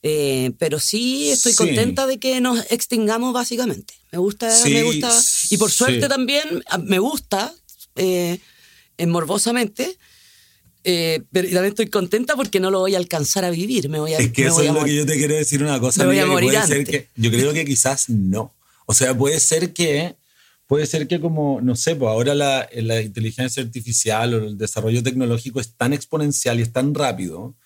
[0.02, 1.59] Eh, pero sí estoy sí.
[1.59, 3.94] contenta de que nos extingamos básicamente.
[4.12, 5.11] Me gusta, sí, me gusta,
[5.50, 6.09] y por suerte sí.
[6.09, 7.52] también me gusta,
[7.96, 8.38] eh,
[9.06, 9.98] morbosamente,
[10.85, 13.88] eh, pero también estoy contenta porque no lo voy a alcanzar a vivir.
[13.88, 16.02] Me voy a, es que eso es lo que yo te quiero decir una cosa.
[16.02, 18.54] Me voy a morir puede ser que, yo creo que quizás no.
[18.87, 20.14] O sea, puede ser que
[20.68, 25.02] puede ser que como, no sé, pues ahora la, la, inteligencia artificial o el desarrollo
[25.02, 27.56] tecnológico es tan exponencial y es tan rápido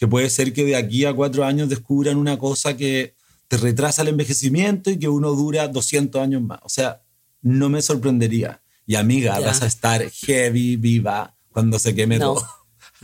[0.00, 3.14] que puede ser que de aquí a cuatro años descubran una cosa que
[3.48, 6.58] te retrasa el envejecimiento y que uno dura 200 años más.
[6.62, 7.02] O sea,
[7.42, 8.62] no me sorprendería.
[8.86, 9.48] Y amiga, ya.
[9.48, 12.32] vas a estar heavy, viva, cuando se queme no.
[12.32, 12.48] todo.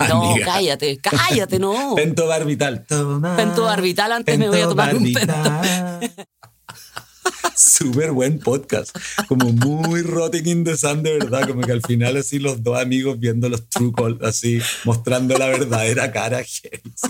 [0.08, 1.94] No, cállate, cállate, no.
[1.96, 2.86] Pentobarbital.
[2.86, 5.34] Toma, pentobarbital, antes me voy a tomar un pento.
[7.56, 8.96] Súper buen podcast.
[9.28, 11.48] Como muy rotting in the sun, de verdad.
[11.48, 15.46] Como que al final, así, los dos amigos viendo los true calls, así, mostrando la
[15.46, 16.92] verdadera cara heavy.
[16.94, 17.08] Sí.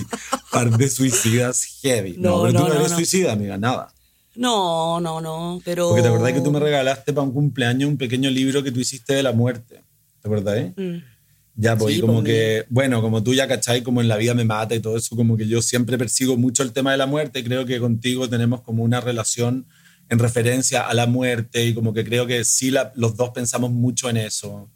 [0.51, 2.17] Par de suicidas heavy.
[2.19, 3.93] No, no pero no, tú no, eres suicida, amiga, nada.
[4.35, 5.89] No, no, no, pero...
[5.89, 8.81] Porque te acordás que tú me regalaste para un cumpleaños un pequeño libro que tú
[8.81, 9.83] hiciste de la muerte.
[10.21, 10.59] ¿Te acordás?
[10.59, 10.73] Eh?
[10.77, 11.17] Mm.
[11.59, 14.45] Ya, pues, sí, como que, bueno, como tú ya cachai, como en la vida me
[14.45, 17.43] mata y todo eso, como que yo siempre persigo mucho el tema de la muerte.
[17.43, 19.67] Creo que contigo tenemos como una relación
[20.09, 23.71] en referencia a la muerte y como que creo que sí la, los dos pensamos
[23.71, 24.71] mucho en eso.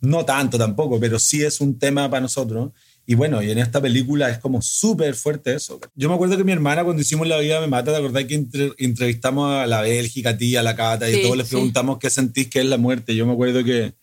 [0.00, 2.72] No tanto tampoco, pero sí es un tema para nosotros.
[3.06, 5.80] Y bueno, y en esta película es como súper fuerte eso.
[5.94, 8.34] Yo me acuerdo que mi hermana cuando hicimos La vida me mata, ¿te acordás que
[8.34, 11.96] entre, entrevistamos a la Bélgica, a ti, a la Cata y sí, todos les preguntamos
[11.96, 11.98] sí.
[12.00, 13.14] qué sentís que es la muerte?
[13.14, 13.94] Yo me acuerdo que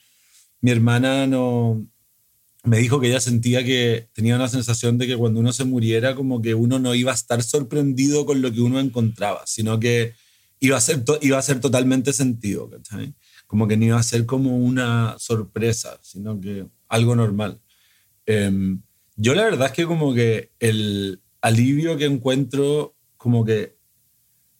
[0.62, 1.86] mi hermana no,
[2.64, 6.16] me dijo que ella sentía que tenía una sensación de que cuando uno se muriera
[6.16, 10.14] como que uno no iba a estar sorprendido con lo que uno encontraba, sino que
[10.64, 13.14] iba a ser, iba a ser totalmente sentido, ¿cachai?
[13.48, 17.60] Como que no iba a ser como una sorpresa, sino que algo normal.
[18.26, 18.78] Eh,
[19.18, 23.76] yo la verdad es que como que el alivio que encuentro, como que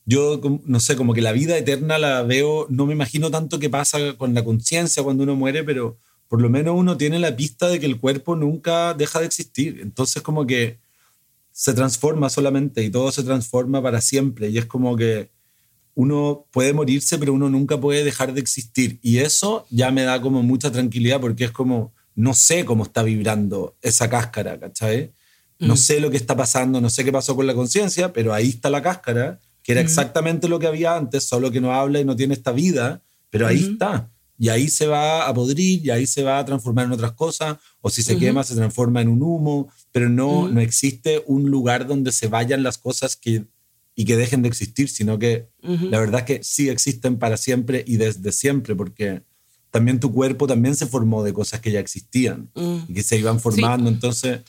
[0.06, 3.70] yo, no sé, como que la vida eterna la veo, no me imagino tanto qué
[3.70, 7.70] pasa con la conciencia cuando uno muere, pero por lo menos uno tiene la pista
[7.70, 9.80] de que el cuerpo nunca deja de existir.
[9.82, 10.80] Entonces como que
[11.54, 14.50] se transforma solamente y todo se transforma para siempre.
[14.50, 15.33] Y es como que
[15.96, 19.00] uno puede morirse, pero uno nunca puede dejar de existir.
[19.02, 23.04] Y eso ya me da como mucha tranquilidad porque es como, no sé cómo está
[23.04, 25.12] vibrando esa cáscara, ¿cachai?
[25.60, 25.78] No mm.
[25.78, 28.70] sé lo que está pasando, no sé qué pasó con la conciencia, pero ahí está
[28.70, 29.86] la cáscara, que era mm.
[29.86, 33.48] exactamente lo que había antes, solo que no habla y no tiene esta vida, pero
[33.48, 33.72] ahí mm.
[33.74, 34.10] está.
[34.40, 37.58] Y ahí se va a podrir y ahí se va a transformar en otras cosas,
[37.82, 41.88] o si se quema se transforma en un humo, pero no, no existe un lugar
[41.88, 43.46] donde se vayan las cosas que
[43.96, 45.90] y que dejen de existir, sino que uh -huh.
[45.90, 49.22] la verdad es que sí existen para siempre y desde siempre, porque
[49.72, 53.18] también tu cuerpo también se formó de cosas que ya existían uh, y que se
[53.18, 53.94] iban formando, sí.
[53.94, 54.40] entonces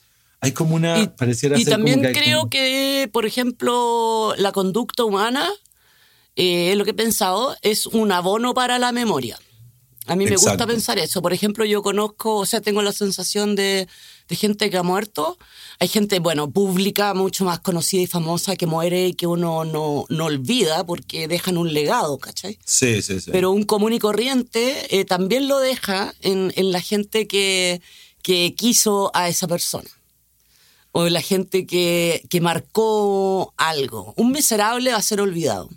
[0.40, 2.50] hay como una, y, pareciera y ser también como que creo como...
[2.50, 5.50] que, por ejemplo, la conducta humana,
[6.36, 9.38] eh, lo que he pensado, es un abono para la memoria.
[10.06, 10.50] A mí me Exacto.
[10.50, 11.22] gusta pensar eso.
[11.22, 13.88] Por ejemplo, yo conozco, o sea, tengo la sensación de,
[14.28, 15.38] de, gente que ha muerto.
[15.80, 20.04] Hay gente, bueno, pública, mucho más conocida y famosa que muere y que uno no,
[20.08, 22.58] no olvida porque dejan un legado, ¿cachai?
[22.64, 23.30] Sí, sí, sí.
[23.32, 27.80] Pero un común y corriente eh, también lo deja en, en la gente que,
[28.22, 29.90] que quiso a esa persona
[30.96, 34.14] o la gente que, que marcó algo.
[34.16, 35.68] Un miserable va a ser olvidado.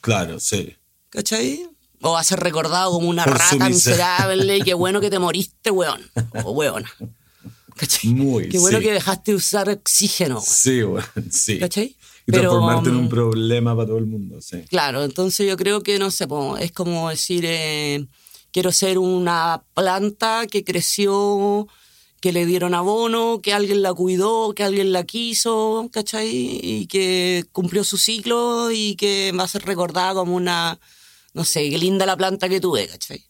[0.00, 0.74] Claro, sí.
[1.10, 1.68] ¿Cachai?
[2.00, 5.10] O va a ser recordado como una Por rata miser- miserable y qué bueno que
[5.10, 6.02] te moriste, weón.
[6.44, 6.92] O weona.
[7.76, 8.10] ¿Cachai?
[8.10, 8.84] Muy, Qué bueno sí.
[8.84, 10.40] que dejaste de usar oxígeno.
[10.40, 11.58] Sí, bueno, sí.
[11.58, 11.96] ¿Cachai?
[12.26, 14.62] Y Pero, transformarte en un mm, problema para todo el mundo, sí.
[14.68, 16.26] Claro, entonces yo creo que, no sé,
[16.60, 18.06] es como decir, eh,
[18.52, 21.66] quiero ser una planta que creció,
[22.20, 26.28] que le dieron abono, que alguien la cuidó, que alguien la quiso, ¿cachai?
[26.30, 30.78] Y que cumplió su ciclo y que va a ser recordada como una,
[31.34, 33.24] no sé, qué linda la planta que tuve, ¿cachai?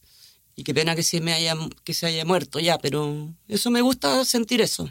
[0.55, 3.81] Y qué pena que se, me haya, que se haya muerto ya, pero eso me
[3.81, 4.85] gusta sentir eso.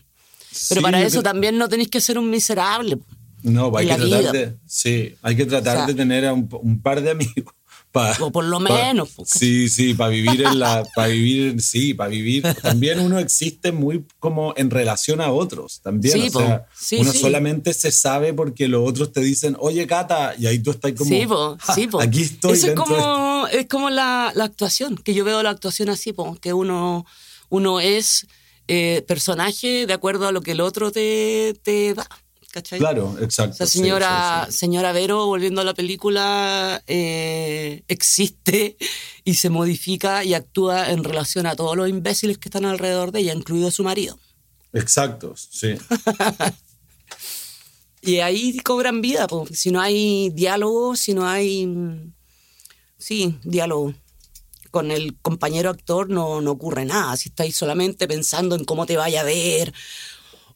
[0.70, 2.98] Pero Sí, para eso también no tenéis que ser un miserable.
[3.44, 4.58] No, hay en que tratar de.
[4.66, 7.54] Sí, hay que tratar O sea, de tener a un, un par de amigos.
[7.92, 10.84] Pa- O por lo pa- menos, po, sí, sí, para vivir en la.
[10.96, 12.44] Para vivir, sí, para vivir.
[12.62, 15.82] También uno existe muy como en relación a otros.
[15.82, 16.14] También.
[16.20, 16.66] Sí, o sea.
[16.78, 17.20] Sí, uno sí.
[17.20, 21.10] solamente se sabe porque los otros te dicen, oye, Cata, y ahí tú estás como.
[21.10, 22.02] sí, po, "Ja, sí, po.
[22.02, 22.54] Aquí estoy.
[22.54, 25.90] Eso es dentro de- como, es como la, la actuación, que yo veo la actuación
[25.90, 27.06] así, po, que uno,
[27.50, 28.26] uno es
[28.68, 32.08] eh, personaje de acuerdo a lo que el otro te, te da.
[32.52, 32.80] ¿Cachai?
[32.80, 33.54] Claro, exacto.
[33.54, 34.58] O sea, señora, sí, sí.
[34.60, 38.78] señora Vero, volviendo a la película, eh, existe
[39.24, 43.22] y se modifica y actúa en relación a todos los imbéciles que están alrededor de
[43.22, 44.20] ella, incluido su marido.
[44.74, 45.76] Exacto, sí.
[48.04, 49.46] Y ahí cobran vida, po.
[49.52, 52.14] si no hay diálogo, si no hay, mm,
[52.98, 53.94] sí, diálogo
[54.72, 57.16] con el compañero actor no, no ocurre nada.
[57.18, 59.74] Si estáis solamente pensando en cómo te vaya a ver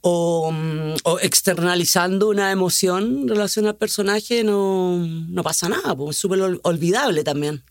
[0.08, 6.16] o, mm, o externalizando una emoción en relación al personaje, no, no pasa nada, pues
[6.16, 7.64] es súper ol- olvidable también.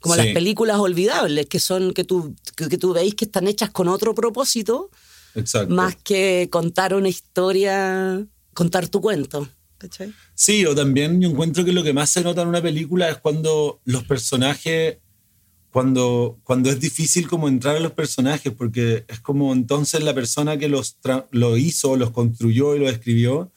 [0.00, 0.20] Como Sí.
[0.22, 3.88] las películas olvidables, que son que tú, que, que tú veis que están hechas con
[3.88, 4.90] otro propósito,
[5.34, 5.74] Exacto.
[5.74, 8.22] más que contar una historia,
[8.52, 9.48] contar tu cuento.
[9.78, 10.12] ¿Cachai?
[10.34, 13.16] Sí, o también yo encuentro que lo que más se nota en una película es
[13.16, 14.98] cuando los personajes,
[15.70, 20.56] cuando, cuando es difícil como entrar a los personajes, porque es como entonces la persona
[20.56, 20.96] que los
[21.30, 23.52] lo hizo, los construyó y los escribió,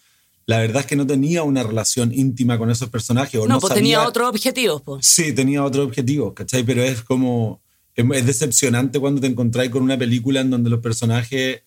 [0.45, 3.39] la verdad es que no tenía una relación íntima con esos personajes.
[3.39, 5.05] O No, no, pues sabía- tenía otros objetivos, pues.
[5.05, 6.63] Sí, tenía otro objetivo, ¿cachai?
[6.63, 7.61] Pero es como.
[7.95, 11.61] Es, decepcionante cuando te encontráis con una película en donde los personajes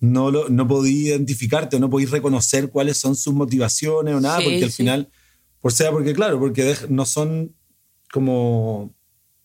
[0.00, 4.38] no, lo, no podí identificarte o no podéis reconocer cuáles son sus motivaciones o nada,
[4.38, 4.76] Sí, porque al sí.
[4.76, 5.08] final.
[5.60, 7.54] Por sea, porque claro, porque no son
[8.12, 8.94] como.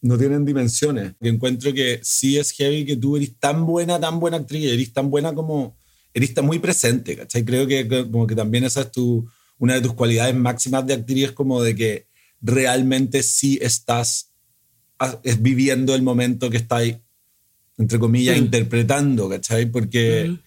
[0.02, 1.14] No tienen dimensiones.
[1.22, 4.94] Que encuentro que sí es heavy que tú eres tan buena, tan buena actriz, eres
[4.94, 5.78] tan buena como.
[6.14, 7.46] Eres tan muy presente, ¿cachai?
[7.46, 9.30] Creo que, como que también esa es tu,
[9.60, 12.08] una de tus cualidades máximas de actriz, es como de que
[12.42, 14.32] realmente sí estás
[14.98, 16.96] ah, viviendo el momento que estáis,
[17.78, 18.44] entre comillas, Mm.
[18.44, 19.68] interpretando, ¿cachai?
[19.68, 20.40] Porque Ujú.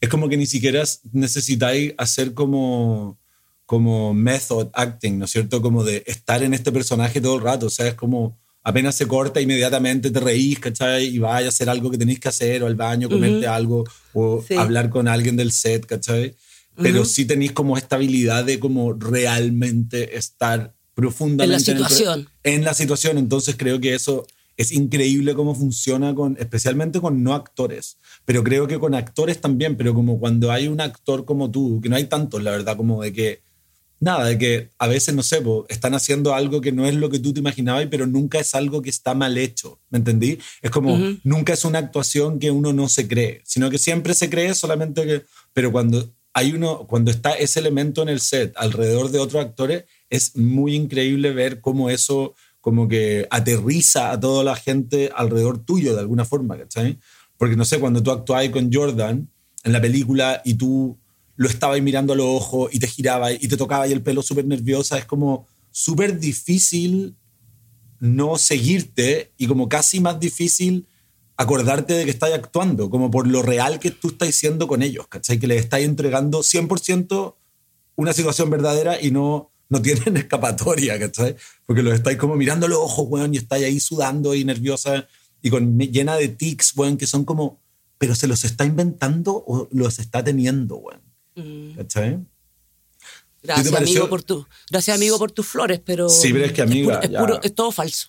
[0.00, 3.18] es como que ni siquiera necesitáis hacer como,
[3.64, 5.62] como method acting, ¿no es cierto?
[5.62, 8.38] Como de estar en este personaje todo el rato, o sea, es como
[8.68, 11.06] apenas se corta, inmediatamente te reís, ¿cachai?
[11.06, 14.44] Y vas a hacer algo que tenéis que hacer, o al baño, comerte algo, o
[14.46, 14.54] Sí.
[14.56, 16.34] hablar con alguien del set, ¿cachai?
[16.82, 22.28] Pero sí tenéis como esta habilidad de como realmente estar profundamente el pro- situación.
[22.42, 23.18] en la situación.
[23.18, 28.66] Entonces creo que eso es increíble cómo funciona con, especialmente con no actores, pero creo
[28.66, 32.04] que con actores también, pero como cuando hay un actor como tú, que no hay
[32.04, 33.42] tantos, la verdad, como de que,
[34.00, 37.10] nada, de que a veces, no sé, po, están haciendo algo que no es lo
[37.10, 40.38] que tú te imaginabas, pero nunca es algo que está mal hecho, ¿me entendí?
[40.62, 44.28] Es como, nunca es una actuación que uno no se cree, sino que siempre se
[44.28, 45.22] cree, solamente que,
[45.52, 49.84] pero cuando hay uno, cuando está ese elemento en el set alrededor de otros actores,
[50.10, 55.94] es muy increíble ver cómo eso como que aterriza a toda la gente alrededor tuyo
[55.94, 56.98] de alguna forma, ¿cachai?
[57.38, 59.30] Porque no sé, cuando tú actuabas con Jordan
[59.64, 60.98] en la película y tú
[61.36, 64.46] lo estabas mirando a los ojos y te girabas y te tocaba el pelo súper
[64.46, 67.16] nerviosa, es como súper difícil
[68.00, 70.86] no seguirte y como casi más difícil
[71.36, 75.06] acordarte de que estás actuando, como por lo real que tú estás siendo con ellos,
[75.08, 75.38] ¿cachai?
[75.38, 77.34] Que les estás entregando 100%
[77.96, 81.36] una situación verdadera y no, no tienen escapatoria, ¿cachai?
[81.66, 85.06] Porque los estáis como mirando los ojos, weón, y estáis ahí sudando y nerviosa
[85.42, 87.60] y con, llena de tics, weón, que son como,
[87.98, 91.05] pero se los está inventando o los está teniendo, weón.
[91.76, 92.18] ¿Cachai?
[93.42, 96.08] Gracias, amigo, por tu, gracias, amigo, por tus flores, pero.
[96.08, 98.08] Sí, pero es que, amiga, puro- Es, puro- es todo falso.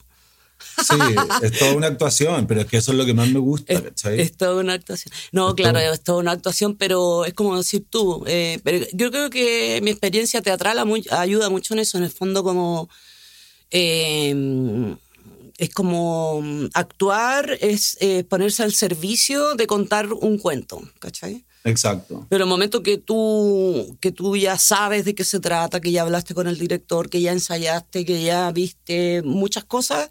[0.59, 0.95] Sí,
[1.43, 3.82] es toda una actuación, pero es que eso es lo que más me gusta, Es,
[3.82, 4.19] ¿cachai?
[4.21, 5.13] es toda una actuación.
[5.32, 8.23] No, claro, todo- es toda una actuación, pero es como decir tú.
[8.25, 10.80] eh, pero yo creo que mi experiencia teatral
[11.11, 12.89] ayuda mucho en eso, en el fondo, como.
[13.69, 14.95] eh,
[15.59, 21.45] es como mm, actuar, es eh, ponerse al servicio de contar un cuento, ¿cachai?
[21.68, 22.26] Exacto.
[22.30, 26.01] Pero el momento que tú, que tú ya sabes de qué se trata, que ya
[26.03, 30.09] hablaste con el director, que ya ensayaste, que ya viste muchas cosas,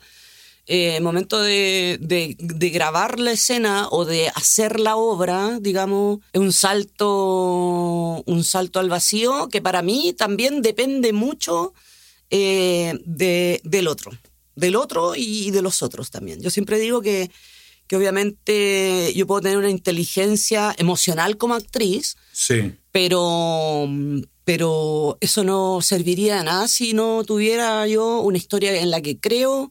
[0.66, 6.18] eh, el momento de, de- de grabar la escena o de hacer la obra, digamos,
[6.32, 11.72] es un salto, un salto al vacío que para mí también depende mucho
[12.30, 14.11] eh, de- del otro,
[14.57, 16.40] del otro y de los otros también.
[16.42, 17.30] Yo siempre digo que,
[17.89, 22.74] que obviamente yo puedo tener una inteligencia emocional como actriz, Sí.
[22.93, 23.89] pero,
[24.45, 29.18] pero eso no serviría de nada si no tuviera yo una historia en la que
[29.18, 29.70] creo,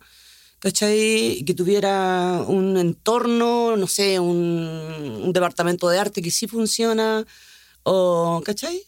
[0.59, 1.43] ¿cachai?
[1.45, 7.25] Que tuviera un entorno, no sé, un, un departamento de arte que sí funciona,
[7.83, 8.81] o, ¿cachai?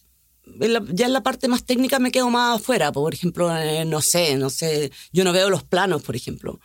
[0.61, 3.83] En la- ya en la parte más técnica me quedo más afuera, por ejemplo, eh,
[3.85, 6.59] no sé, no sé, yo no veo los planos, por ejemplo.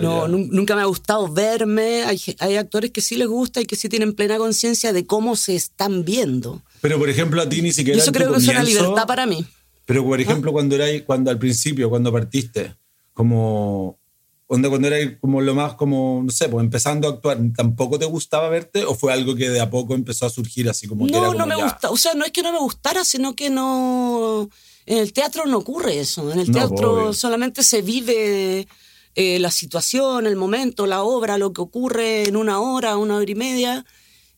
[0.00, 0.28] Claro.
[0.28, 2.04] No, nunca me ha gustado verme.
[2.04, 5.34] Hay, hay actores que sí les gusta y que sí tienen plena conciencia de cómo
[5.36, 6.62] se están viendo.
[6.80, 7.98] Pero por ejemplo, a ti ni Y siquiera.
[7.98, 9.44] eso en tu creo que es una libertad para mí.
[9.86, 12.74] Pero por ejemplo, cuando era cuando al principio, cuando partiste,
[13.12, 13.98] como
[14.46, 18.04] onda cuando era como lo más como no sé, pues empezando a actuar, ¿tampoco te
[18.04, 21.12] gustaba verte o fue algo que de a poco empezó a surgir así como que
[21.12, 21.64] era No, como no me ya?
[21.64, 21.90] gusta.
[21.90, 24.48] O sea, no es que no me gustara, sino que no.
[24.86, 26.30] En el teatro no ocurre eso.
[26.32, 27.12] En el No, teatro obvio.
[27.14, 28.66] solamente se vive
[29.14, 33.30] eh, la situación, el momento, la obra, lo que ocurre en una hora, una hora
[33.30, 33.84] y media.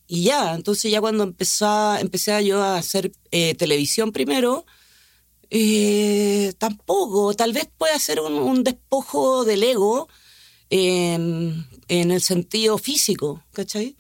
[0.07, 4.67] Y ya, entonces ya cuando empezá, empecé yo a hacer eh, televisión primero,
[5.51, 10.09] eh, tampoco, tal vez pueda ser un, un despojo del ego
[10.69, 13.97] en, el sentido físico, ¿cachai?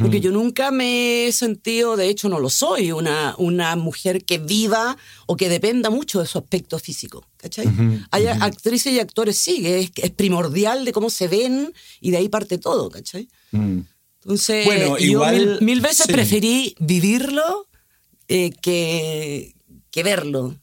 [0.00, 4.36] Porque yo nunca me he sentido, de hecho no lo soy, una, una mujer que
[4.36, 7.24] viva o que dependa mucho de su aspecto físico.
[7.38, 7.66] ¿Cachai?
[8.10, 12.28] Hay actrices y actores, sí, es, es primordial de cómo se ven y de ahí
[12.28, 13.28] parte todo, ¿cachai?
[13.52, 13.80] Mm.
[14.22, 16.12] Entonces, Bueno, yo igual, mil, mil veces sí.
[16.12, 17.66] preferí vivirlo
[18.28, 19.54] eh, que,
[19.90, 20.54] que verlo.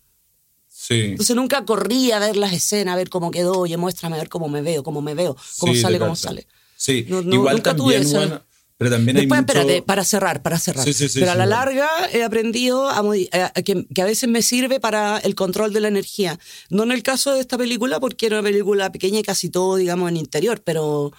[0.67, 1.01] Sí.
[1.01, 4.29] Entonces nunca corrí a ver las escenas, a ver cómo quedó, oye, muéstrame a ver
[4.29, 6.45] cómo me veo, cómo me veo, cómo Sí, sale, cómo sale.
[6.77, 8.43] Sí, No- no- igual nunca tuve también, esa- bueno,
[8.77, 9.57] pero también Después, hay mucho...
[9.59, 10.83] espérate, para cerrar, para cerrar.
[10.83, 14.05] Sí, sí, sí, Pero a la larga he aprendido a a- a que, que a
[14.05, 16.37] veces me sirve para el control de la energía.
[16.69, 19.77] No en el caso de esta película, porque era una película pequeña y casi todo,
[19.77, 21.13] digamos, en interior, pero,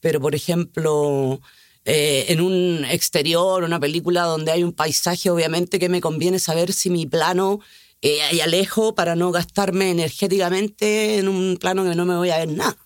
[0.00, 1.40] pero por ejemplo,
[1.86, 6.72] eh, en un exterior, una película donde hay un paisaje, obviamente que me conviene saber
[6.74, 7.60] si mi plano
[8.02, 12.38] eh, hay alejo para no gastarme energéticamente en un plano que no me voy a
[12.38, 12.76] ver nada.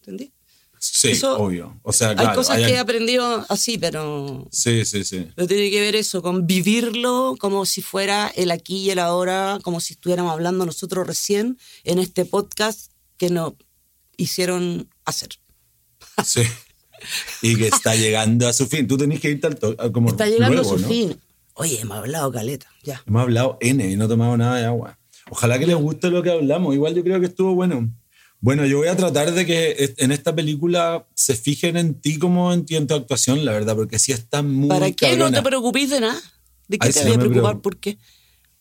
[0.00, 0.32] ¿Entendí?
[0.80, 1.78] Sí, Eso- obvio.
[1.82, 5.28] O sea, hay claro, cosas hay- que he aprendido así, pero Sí, sí, sí.
[5.34, 9.58] pero tiene que ver eso, con vivirlo como si fuera el aquí y el ahora,
[9.62, 13.54] como si estuviéramos hablando nosotros recién en este podcast que nos
[14.16, 15.30] hicieron hacer.
[16.24, 16.42] Sí.
[17.42, 18.88] Y que está llegando a su fin.
[18.88, 20.88] Tú tenés que irte al como Está llegando luego, a su ¿no?
[20.88, 21.20] fin.
[21.54, 23.02] Oye, hemos hablado caleta, ya.
[23.06, 24.98] Hemos hablado N y no he tomado nada de agua.
[25.30, 26.74] Ojalá que les guste lo que hablamos.
[26.74, 27.88] Igual yo creo que estuvo bueno.
[28.40, 32.52] Bueno, yo voy a tratar de que en esta película se fijen en ti como
[32.52, 35.38] en ti en tu actuación, la verdad, porque sí está muy ¿Para qué no cabrona.
[35.38, 36.20] te preocupes de nada?
[36.68, 37.60] ¿De qué Ay, te voy a no preocupar?
[37.60, 37.98] ¿Por qué?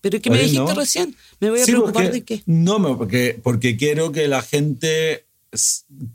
[0.01, 0.73] ¿Pero qué me dijiste no.
[0.73, 1.15] recién?
[1.39, 2.43] ¿Me voy a Sí, preocupar porque- de qué?
[2.47, 5.25] No, porque, porque quiero que la gente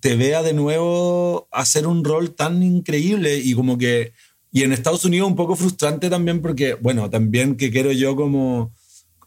[0.00, 4.12] te vea de nuevo hacer un rol tan increíble y como que...
[4.54, 8.72] Y en Estados Unidos un poco frustrante también porque, bueno, también que quiero yo como,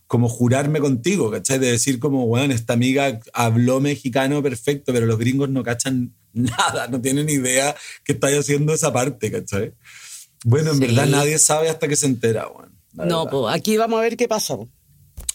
[0.07, 1.59] como jurarme contigo, ¿cachai?
[1.59, 6.87] De decir como, bueno, esta amiga habló mexicano perfecto, pero los gringos no cachan nada,
[6.87, 9.73] no tienen idea que estáis haciendo esa parte, ¿cachai?
[10.43, 10.85] Bueno, en Sí.
[10.87, 12.71] verdad nadie sabe hasta que se entera, bueno.
[12.93, 14.55] No, pues aquí vamos a ver qué pasa.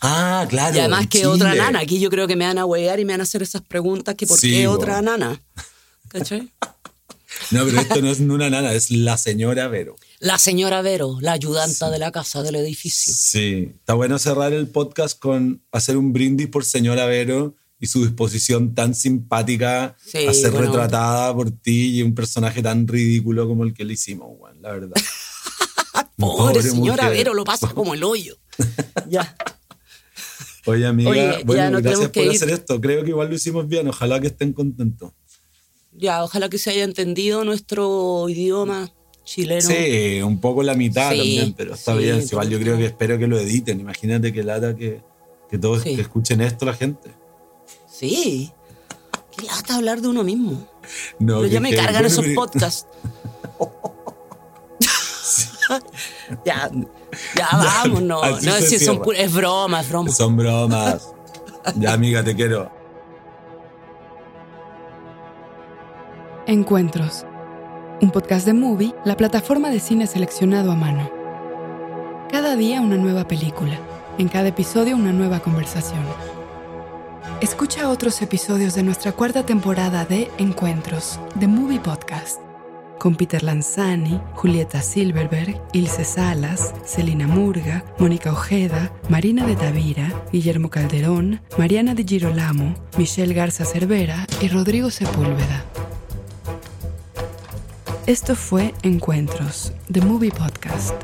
[0.00, 0.76] Ah, claro.
[0.76, 3.12] Y además que otra nana, aquí yo creo que me van a huear y me
[3.12, 5.42] van a hacer esas preguntas que por Sí, qué otra nana.
[6.08, 6.48] ¿Cachai?
[7.52, 9.94] No, pero esto no es una nana, es la señora Vero.
[10.22, 13.14] La señora Vero, la ayudanta de la casa del edificio.
[13.16, 18.02] Sí, está bueno cerrar el podcast con hacer un brindis por señora Vero y su
[18.04, 20.66] disposición tan simpática Sí, a ser bueno.
[20.66, 24.72] retratada por ti y un personaje tan ridículo como el que le hicimos, Juan, la
[24.72, 24.92] verdad.
[26.18, 27.16] Pobre, Pobre señora mujer.
[27.16, 28.36] Vero, lo pasa como el hoyo.
[29.08, 29.34] ya.
[30.66, 32.78] Oye, amiga, Oye, bueno, no gracias por hacer esto.
[32.78, 35.12] Creo que igual lo hicimos bien, ojalá que estén contentos.
[35.92, 38.92] Ya, ojalá que se haya entendido nuestro idioma
[39.30, 39.60] chileno.
[39.60, 42.20] Sí, un poco la mitad Sí, también, pero está sí, bien.
[42.20, 43.78] Igual yo creo que espero que lo editen.
[43.78, 45.00] Imagínate que lata que,
[45.48, 45.94] que todos Sí.
[45.94, 47.12] que escuchen esto la gente.
[47.88, 48.50] Sí.
[49.36, 50.66] Qué lata hablar de uno mismo.
[51.20, 52.86] No, Pero ya me que- cargan bueno, esos pero- podcasts.
[56.44, 56.68] ya,
[57.36, 58.20] ya vamos, no.
[58.22, 60.10] así no si son es broma, es broma.
[60.10, 61.12] Son bromas.
[61.76, 62.68] ya, amiga, te quiero.
[66.46, 67.24] Encuentros.
[68.00, 71.10] Un podcast de Movie, la plataforma de cine seleccionado a mano.
[72.30, 73.78] Cada día una nueva película,
[74.18, 76.04] en cada episodio una nueva conversación.
[77.40, 82.40] Escucha otros episodios de nuestra cuarta temporada de Encuentros, The Movie Podcast
[83.00, 90.68] con Peter Lanzani, Julieta Silverberg, Ilse Salas, Celina Murga, Mónica Ojeda, Marina de Tavira, Guillermo
[90.68, 95.64] Calderón, Mariana de Girolamo, Michelle Garza Cervera y Rodrigo Sepúlveda.
[98.10, 100.96] Esto fue Encuentros, The Movie Podcast,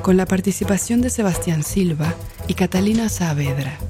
[0.00, 2.14] con la participación de Sebastián Silva
[2.46, 3.80] y Catalina Saavedra.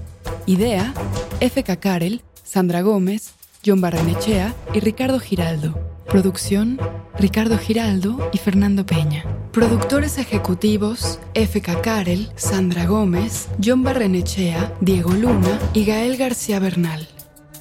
[0.47, 0.95] Idea,
[1.41, 1.77] F.K.
[1.77, 5.79] Karel, Sandra Gómez, John Barrenechea y Ricardo Giraldo.
[6.09, 6.81] Producción,
[7.19, 9.27] Ricardo Giraldo y Fernando Peña.
[9.53, 11.83] Productores ejecutivos, F.K.
[11.83, 17.07] Karel, Sandra Gómez, John Barrenechea, Diego Luna y Gael García Bernal.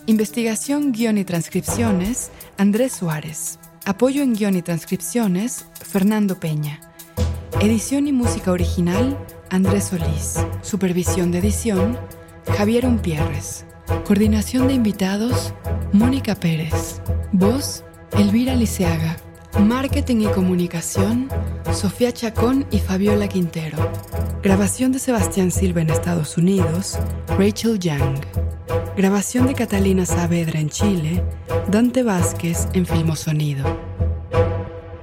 [0.05, 3.59] Investigación, guion y transcripciones, Andrés Suárez.
[3.84, 6.79] Apoyo en guion y transcripciones, Fernando Peña.
[7.61, 9.17] Edición y música original,
[9.49, 10.36] Andrés Solís.
[10.61, 11.97] Supervisión de edición,
[12.55, 13.65] Javier Umpierres.
[14.05, 15.55] Coordinación de invitados,
[15.93, 17.01] Mónica Pérez.
[17.32, 19.17] Voz, Elvira Liceaga.
[19.60, 21.30] Marketing y comunicación,
[21.74, 23.78] Sofía Chacón y Fabiola Quintero.
[24.41, 26.97] Grabación de Sebastián Silva en Estados Unidos,
[27.38, 28.18] Rachel Young.
[28.95, 31.24] Grabación de Catalina Saavedra en Chile,
[31.70, 33.66] Dante Vázquez en Filmosonido.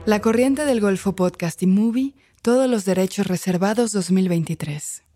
[0.06, 5.07] La Corriente del Golfo Podcast y Movie, todos los derechos reservados 2023.